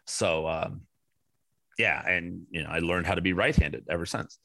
[0.07, 0.83] So, um,
[1.79, 4.39] yeah, and you know, I learned how to be right-handed ever since.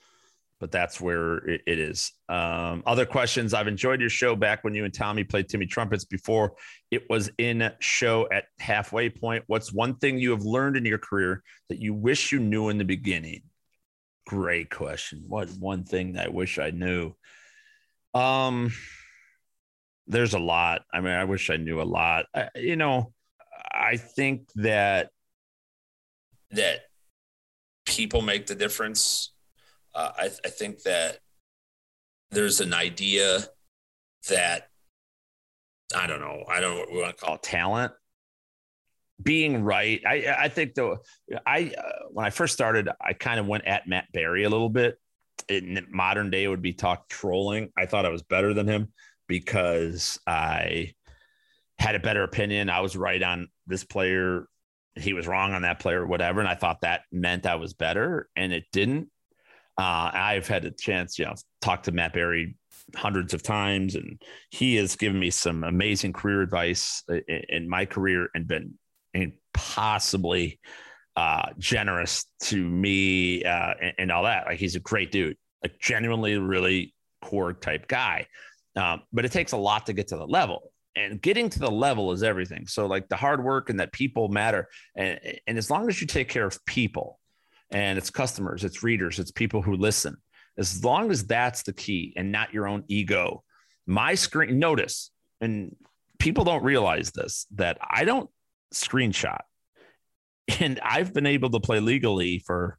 [0.60, 2.12] But that's where it, it is.
[2.28, 3.53] Um, other questions?
[3.53, 6.53] I've enjoyed your show back when you and Tommy played Timmy Trumpets before
[6.91, 9.45] it was in show at halfway point.
[9.47, 12.78] What's one thing you have learned in your career that you wish you knew in
[12.78, 13.43] the beginning?
[14.30, 15.23] Great question.
[15.27, 17.15] What one thing that I wish I knew?
[18.13, 18.71] Um,
[20.05, 20.84] there's a lot.
[20.93, 22.27] I mean, I wish I knew a lot.
[22.36, 23.11] I, you know,
[23.73, 25.09] I think that
[26.51, 26.82] that
[27.88, 29.34] people make the difference.
[29.95, 31.17] Uh, I, I think that
[32.30, 33.39] there's an idea
[34.30, 34.69] that
[35.95, 36.43] I don't know.
[36.47, 37.93] I don't know what we want to call it, talent.
[39.22, 40.01] Being right.
[40.05, 40.99] I I think though
[41.45, 44.70] I uh, when I first started, I kind of went at Matt Berry a little
[44.70, 44.97] bit.
[45.47, 47.72] In modern day, would be talk trolling.
[47.78, 48.89] I thought I was better than him
[49.28, 50.93] because I
[51.80, 52.70] had a better opinion.
[52.70, 54.47] I was right on this player.
[54.95, 56.39] He was wrong on that player, whatever.
[56.39, 59.09] And I thought that meant I was better, and it didn't.
[59.78, 62.57] Uh, I've had a chance, you know, talk to Matt Berry
[62.95, 67.86] hundreds of times, and he has given me some amazing career advice in, in my
[67.86, 68.74] career and been
[69.14, 70.60] impossibly
[71.16, 74.45] uh, generous to me uh, and, and, all that.
[74.45, 78.28] Like he's a great dude, a genuinely really core type guy.
[78.76, 81.72] Um, but it takes a lot to get to the level and getting to the
[81.72, 82.68] level is everything.
[82.68, 84.68] So like the hard work and that people matter.
[84.95, 87.20] And, and as long as you take care of people
[87.72, 90.18] and it's customers, it's readers, it's people who listen,
[90.57, 93.43] as long as that's the key and not your own ego,
[93.88, 95.76] my screen notice, and
[96.18, 98.30] people don't realize this, that I don't
[98.74, 99.41] screenshot
[100.59, 102.78] and I've been able to play legally for,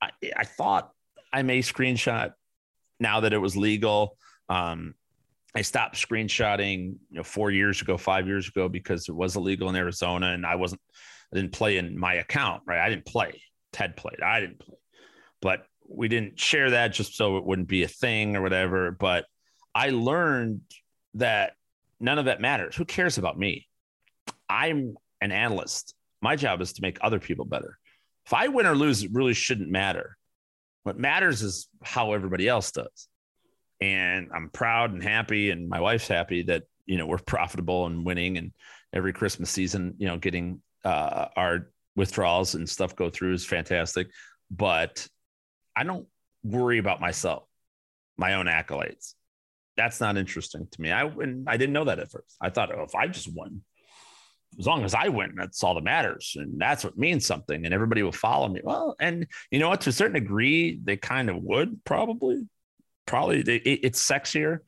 [0.00, 0.90] I, I thought
[1.32, 2.32] I may screenshot
[3.00, 4.16] now that it was legal.
[4.48, 4.94] Um,
[5.54, 9.68] I stopped screenshotting, you know, four years ago, five years ago, because it was illegal
[9.68, 10.80] in Arizona, and I wasn't,
[11.32, 12.80] I didn't play in my account, right?
[12.80, 13.42] I didn't play.
[13.72, 14.20] Ted played.
[14.22, 14.76] I didn't play,
[15.40, 18.90] but we didn't share that just so it wouldn't be a thing or whatever.
[18.92, 19.26] But
[19.74, 20.62] I learned
[21.14, 21.52] that
[22.00, 22.76] none of that matters.
[22.76, 23.66] Who cares about me?
[24.48, 25.94] I'm an analyst.
[26.20, 27.78] My job is to make other people better.
[28.26, 30.16] If I win or lose, it really shouldn't matter.
[30.84, 33.08] What matters is how everybody else does
[33.82, 38.06] and I'm proud and happy, and my wife's happy that you know we're profitable and
[38.06, 38.52] winning, and
[38.92, 44.08] every Christmas season, you know, getting uh, our withdrawals and stuff go through is fantastic.
[44.50, 45.08] But
[45.74, 46.06] I don't
[46.44, 47.44] worry about myself,
[48.16, 49.14] my own accolades.
[49.76, 50.92] That's not interesting to me.
[50.92, 52.36] I and I didn't know that at first.
[52.40, 53.62] I thought, oh, if I just won,
[54.58, 56.36] as long as I win, that's all that matters.
[56.38, 57.64] And that's what means something.
[57.64, 58.60] And everybody will follow me.
[58.62, 59.80] Well, and you know what?
[59.82, 62.46] To a certain degree, they kind of would probably
[63.06, 64.58] probably it, it's sexier,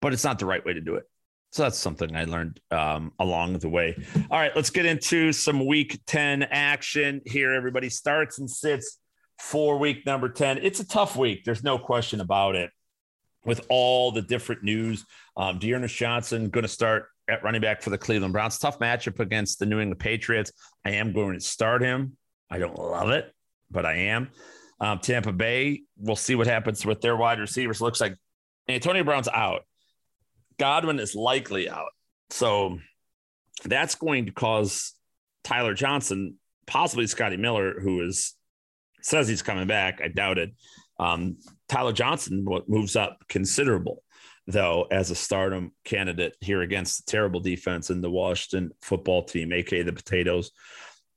[0.00, 1.04] but it's not the right way to do it.
[1.52, 3.96] So that's something I learned um, along the way.
[4.30, 7.52] All right, let's get into some week 10 action here.
[7.52, 8.98] Everybody starts and sits
[9.40, 10.58] for week number 10.
[10.58, 11.44] It's a tough week.
[11.44, 12.70] There's no question about it.
[13.44, 17.90] With all the different news, um, D'Ernest Johnson going to start at running back for
[17.90, 18.58] the Cleveland Browns.
[18.58, 20.52] Tough matchup against the New England Patriots.
[20.84, 22.16] I am going to start him.
[22.50, 23.32] I don't love it,
[23.70, 24.30] but I am.
[24.80, 27.80] Um, Tampa Bay, we'll see what happens with their wide receivers.
[27.80, 28.16] Looks like
[28.68, 29.62] Antonio Brown's out.
[30.58, 31.92] Godwin is likely out.
[32.30, 32.78] So
[33.64, 34.94] that's going to cause
[35.44, 38.34] Tyler Johnson, possibly Scotty Miller, who is
[39.02, 40.00] says he's coming back.
[40.02, 40.50] I doubt it.
[40.98, 44.02] Um, Tyler Johnson moves up considerable,
[44.50, 49.52] though, as a stardom candidate here against the terrible defense in the Washington football team,
[49.52, 50.50] aka the Potatoes.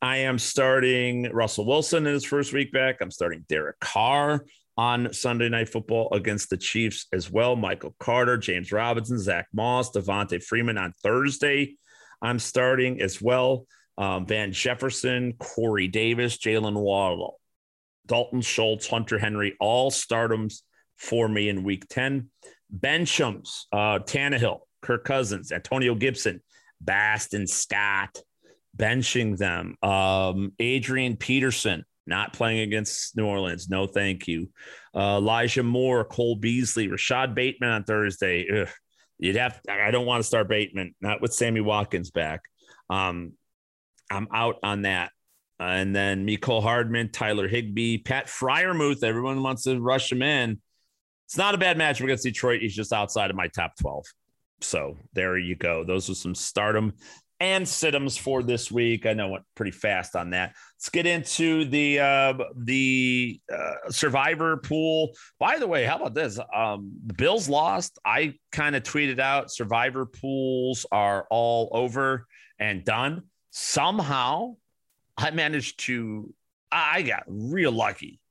[0.02, 2.98] I am starting Russell Wilson in his first week back.
[3.00, 7.56] I'm starting Derek Carr on Sunday Night Football against the Chiefs as well.
[7.56, 11.76] Michael Carter, James Robinson, Zach Moss, Devonta Freeman on Thursday.
[12.22, 13.68] I'm starting as well.
[13.98, 17.40] Um, Van Jefferson, Corey Davis, Jaylen Waddle,
[18.08, 20.62] Dalton Schultz, Hunter Henry, all stardoms
[20.98, 22.30] for me in week 10.
[22.78, 26.42] Benchums, uh, Tannehill, Kirk Cousins, Antonio Gibson,
[26.82, 28.20] Boston Scott,
[28.76, 29.76] benching them.
[29.82, 33.70] Um, Adrian Peterson not playing against New Orleans.
[33.70, 34.50] No, thank you.
[34.94, 38.46] Uh, Elijah Moore, Cole Beasley, Rashod Bateman on Thursday.
[38.50, 38.70] Ugh.
[39.20, 39.62] You'd have.
[39.70, 40.96] I don't want to start Bateman.
[41.00, 42.42] Not with Sammy Watkins back.
[42.90, 43.34] Um,
[44.12, 45.12] I'm out on that.
[45.60, 49.04] Uh, and then Mecole Hardman, Tyler Higbee, Pat Freiermuth.
[49.04, 50.60] Everyone wants to rush him in.
[51.26, 52.62] It's not a bad match against Detroit.
[52.62, 54.06] He's just outside of my top 12.
[54.62, 55.84] So there you go.
[55.84, 56.94] Those are some stardom
[57.44, 59.06] and Siddums for this week.
[59.06, 60.56] I know went pretty fast on that.
[60.78, 65.12] Let's get into the uh, the uh, survivor pool.
[65.40, 66.40] By the way, how about this?
[66.56, 68.00] Um, the Bills lost.
[68.06, 72.28] I kind of tweeted out survivor pools are all over
[72.60, 73.24] and done.
[73.52, 74.56] Somehow,
[75.18, 76.34] I managed to,
[76.72, 78.22] I got real lucky.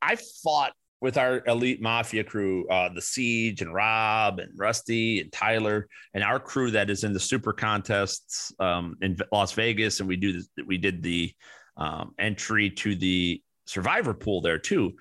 [0.00, 5.30] I fought with our elite mafia crew, uh, the Siege and Rob and Rusty and
[5.30, 10.08] Tyler and our crew that is in the super contests um, in Las Vegas, and
[10.08, 11.32] we do we did the
[11.76, 14.94] um, entry to the survivor pool there too.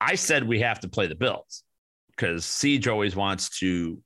[0.00, 1.64] I said we have to play the Bills
[2.10, 3.98] because Siege always wants to.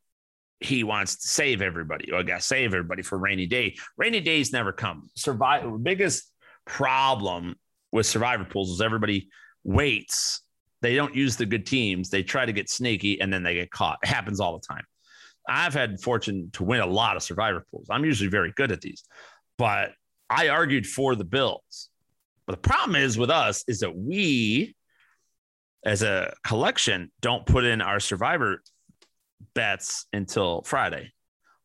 [0.60, 2.10] He wants to save everybody.
[2.14, 3.76] I got to save everybody for rainy day.
[3.98, 5.10] Rainy days never come.
[5.14, 5.82] Survive.
[5.82, 6.30] Biggest
[6.64, 7.56] problem
[7.92, 9.28] with survivor pools is everybody
[9.62, 10.40] waits
[10.84, 12.10] they don't use the good teams.
[12.10, 13.98] They try to get sneaky and then they get caught.
[14.02, 14.84] It happens all the time.
[15.48, 17.86] I've had fortune to win a lot of survivor pools.
[17.88, 19.02] I'm usually very good at these,
[19.56, 19.92] but
[20.28, 21.88] I argued for the Bills.
[22.46, 24.74] But the problem is with us is that we,
[25.86, 28.62] as a collection, don't put in our survivor
[29.54, 31.12] bets until Friday.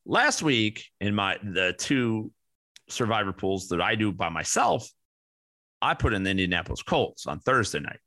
[0.06, 2.32] Last week, in my the two
[2.88, 4.90] survivor pools that I do by myself,
[5.82, 8.00] I put in the Indianapolis Colts on Thursday night.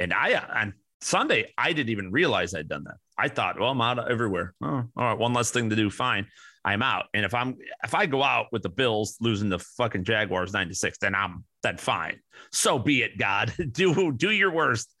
[0.00, 2.96] And I uh, on Sunday, I didn't even realize I'd done that.
[3.16, 4.54] I thought, well, I'm out everywhere.
[4.62, 5.90] Oh, all right, one less thing to do.
[5.90, 6.26] Fine,
[6.64, 7.06] I'm out.
[7.14, 10.98] And if I'm if I go out with the Bills losing the fucking Jaguars 96,
[10.98, 12.18] then I'm then fine.
[12.50, 13.52] So be it, God.
[13.72, 14.92] do do your worst.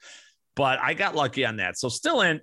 [0.54, 1.78] But I got lucky on that.
[1.78, 2.40] So still in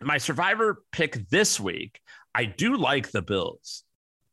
[0.00, 2.00] my survivor pick this week.
[2.34, 3.84] I do like the Bills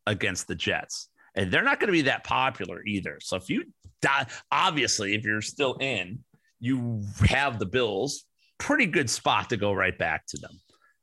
[0.06, 1.10] against the Jets.
[1.34, 3.18] And they're not going to be that popular either.
[3.22, 3.66] So if you
[4.02, 6.20] die, obviously, if you're still in,
[6.60, 8.26] you have the Bills,
[8.58, 10.52] pretty good spot to go right back to them.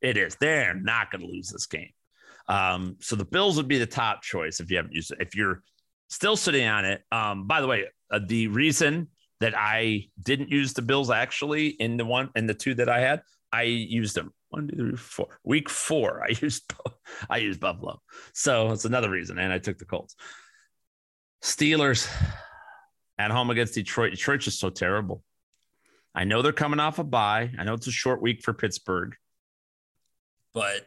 [0.00, 0.36] It is.
[0.40, 1.90] They're not going to lose this game.
[2.48, 5.18] Um, so the Bills would be the top choice if you haven't used it.
[5.20, 5.62] If you're
[6.08, 9.08] still sitting on it, um, by the way, uh, the reason
[9.40, 13.00] that I didn't use the Bills actually in the one in the two that I
[13.00, 13.22] had,
[13.52, 15.28] I used them one, two, three, four.
[15.44, 16.72] Week four, I used
[17.30, 18.00] I used Buffalo.
[18.34, 20.14] So it's another reason, and I took the Colts.
[21.42, 22.08] Steelers
[23.18, 24.12] at home against Detroit.
[24.12, 25.22] Detroit's just so terrible.
[26.14, 27.50] I know they're coming off a bye.
[27.58, 29.14] I know it's a short week for Pittsburgh,
[30.52, 30.86] but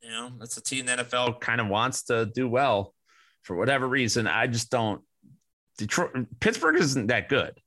[0.00, 2.94] you know that's a team the NFL kind of wants to do well
[3.42, 4.26] for whatever reason.
[4.26, 5.02] I just don't.
[5.78, 7.58] Detroit, Pittsburgh isn't that good,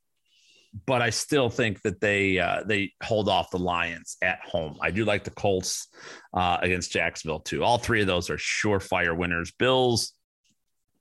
[0.86, 4.78] but I still think that they uh, they hold off the Lions at home.
[4.82, 5.88] I do like the Colts
[6.34, 7.64] uh, against Jacksonville too.
[7.64, 9.52] All three of those are surefire winners.
[9.52, 10.14] Bills,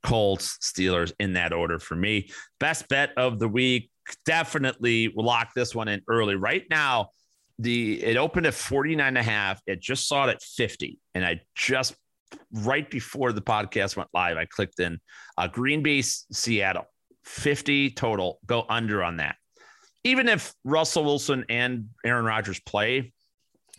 [0.03, 2.31] Colts, Steelers in that order for me.
[2.59, 3.91] Best bet of the week
[4.27, 6.35] definitely lock this one in early.
[6.35, 7.11] Right now,
[7.59, 9.61] the it opened at 49 and a half.
[9.67, 10.99] It just saw it at 50.
[11.15, 11.95] And I just
[12.53, 14.99] right before the podcast went live, I clicked in
[15.39, 16.87] uh, Green Bay, Seattle,
[17.25, 18.39] 50 total.
[18.47, 19.37] Go under on that.
[20.03, 23.13] Even if Russell Wilson and Aaron Rodgers play,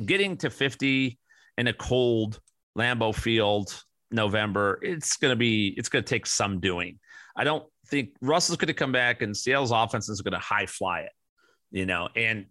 [0.03, 1.19] getting to 50
[1.57, 2.39] in a cold
[2.77, 6.99] Lambeau Field November, it's gonna be it's gonna take some doing.
[7.35, 10.65] I don't think Russell's going to come back and Seattle's offense is going to high
[10.65, 11.11] fly it,
[11.71, 12.45] you know, and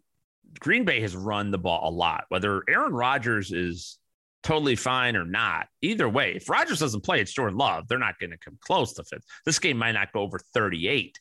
[0.60, 3.98] Green Bay has run the ball a lot, whether Aaron Rodgers is
[4.42, 5.66] totally fine or not.
[5.82, 7.88] Either way, if Rodgers doesn't play, it's Jordan Love.
[7.88, 9.24] They're not going to come close to fifth.
[9.44, 11.18] This game might not go over 38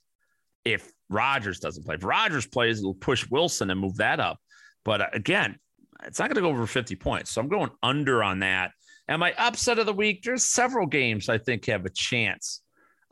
[0.65, 1.95] if Rodgers doesn't play.
[1.95, 4.39] If Rodgers plays, it'll push Wilson and move that up.
[4.85, 5.57] But uh, again,
[6.05, 7.31] it's not going to go over 50 points.
[7.31, 8.71] So I'm going under on that.
[9.07, 12.61] And my upset of the week, there's several games I think have a chance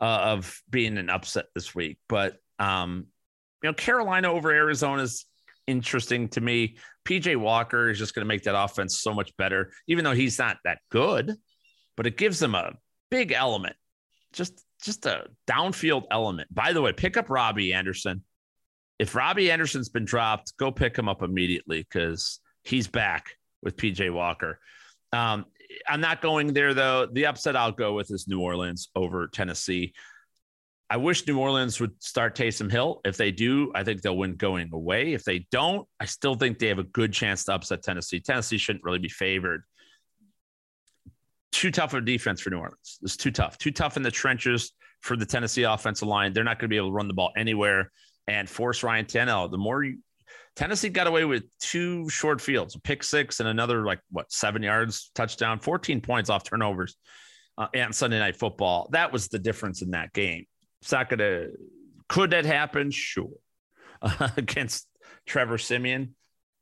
[0.02, 1.98] uh, of being an upset this week.
[2.08, 3.06] But um,
[3.62, 5.24] you know, Carolina over Arizona is
[5.68, 6.76] interesting to me.
[7.04, 10.38] PJ Walker is just going to make that offense so much better, even though he's
[10.38, 11.36] not that good.
[11.96, 12.72] But it gives them a
[13.10, 13.76] big element,
[14.32, 16.52] just just a downfield element.
[16.52, 18.24] By the way, pick up Robbie Anderson.
[18.98, 24.12] If Robbie Anderson's been dropped, go pick him up immediately because he's back with PJ
[24.12, 24.58] Walker.
[25.12, 25.44] Um,
[25.88, 27.06] I'm not going there though.
[27.10, 29.92] The upset I'll go with is New Orleans over Tennessee.
[30.90, 33.00] I wish New Orleans would start Taysom Hill.
[33.04, 35.14] If they do, I think they'll win going away.
[35.14, 38.20] If they don't, I still think they have a good chance to upset Tennessee.
[38.20, 39.64] Tennessee shouldn't really be favored.
[41.50, 42.98] Too tough of a defense for New Orleans.
[43.02, 43.56] It's too tough.
[43.56, 46.34] Too tough in the trenches for the Tennessee offensive line.
[46.34, 47.90] They're not going to be able to run the ball anywhere
[48.26, 49.50] and force Ryan Tannehill.
[49.50, 49.98] The more you,
[50.54, 54.62] Tennessee got away with two short fields, a pick six and another like what seven
[54.62, 56.96] yards touchdown, 14 points off turnovers
[57.56, 58.88] uh, and Sunday night football.
[58.92, 60.44] That was the difference in that game.
[60.82, 61.46] It's not gonna
[62.08, 62.90] could that happen?
[62.90, 63.30] Sure.
[64.02, 64.86] Uh, against
[65.26, 66.14] Trevor Siemian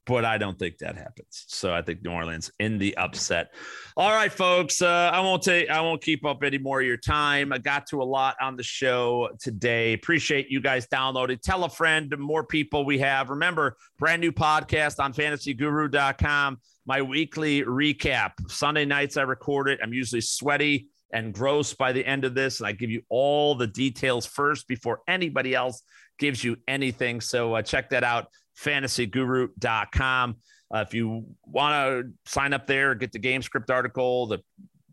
[0.07, 1.45] but I don't think that happens.
[1.49, 3.55] So I think New Orleans in the upset.
[3.97, 4.83] All right, folks.
[4.83, 5.69] Uh, I won't take.
[5.71, 7.53] I won't keep up any more of your time.
[7.53, 9.93] I got to a lot on the show today.
[9.93, 11.39] Appreciate you guys downloading.
[11.43, 12.11] Tell a friend.
[12.11, 13.31] The More people we have.
[13.31, 16.59] Remember, brand new podcast on FantasyGuru.com.
[16.87, 18.33] My weekly recap.
[18.49, 19.81] Sunday nights I record it.
[19.83, 22.61] I'm usually sweaty and gross by the end of this.
[22.61, 25.83] And I give you all the details first before anybody else
[26.19, 27.21] gives you anything.
[27.21, 28.29] So uh, check that out,
[28.63, 30.37] fantasyguru.com.
[30.73, 34.39] Uh, if you want to sign up there, get the game script article, the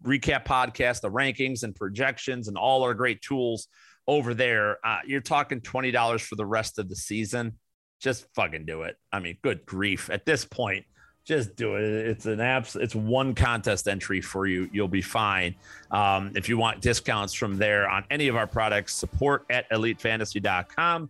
[0.03, 3.67] recap podcast, the rankings and projections, and all our great tools
[4.07, 7.53] over there, uh, you're talking $20 for the rest of the season.
[7.99, 8.95] Just fucking do it.
[9.11, 10.09] I mean, good grief.
[10.09, 10.85] At this point,
[11.25, 11.83] just do it.
[11.83, 12.79] It's an apps.
[12.79, 14.69] It's one contest entry for you.
[14.71, 15.55] You'll be fine.
[15.91, 21.09] Um, if you want discounts from there on any of our products, support at elitefantasy.com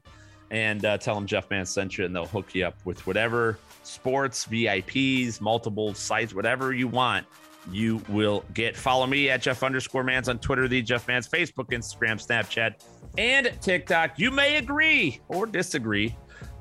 [0.51, 3.57] and uh, tell them Jeff Mans sent you, and they'll hook you up with whatever
[3.83, 7.25] sports, VIPs, multiple sites, whatever you want.
[7.69, 8.77] You will get.
[8.77, 12.75] Follow me at Jeff underscore Mans on Twitter, the Jeff Mans, Facebook, Instagram, Snapchat,
[13.17, 14.17] and TikTok.
[14.17, 16.15] You may agree or disagree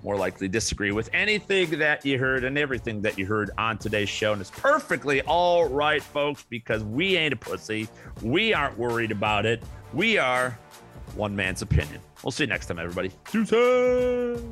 [0.07, 4.09] more likely disagree with anything that you heard and everything that you heard on today's
[4.09, 4.33] show.
[4.33, 7.89] And it's perfectly all right, folks, because we ain't a pussy.
[8.23, 9.65] We aren't worried about it.
[9.93, 10.57] We are
[11.17, 12.01] one man's opinion.
[12.23, 13.13] We'll see you next time, everybody.
[13.31, 14.43] Deuces.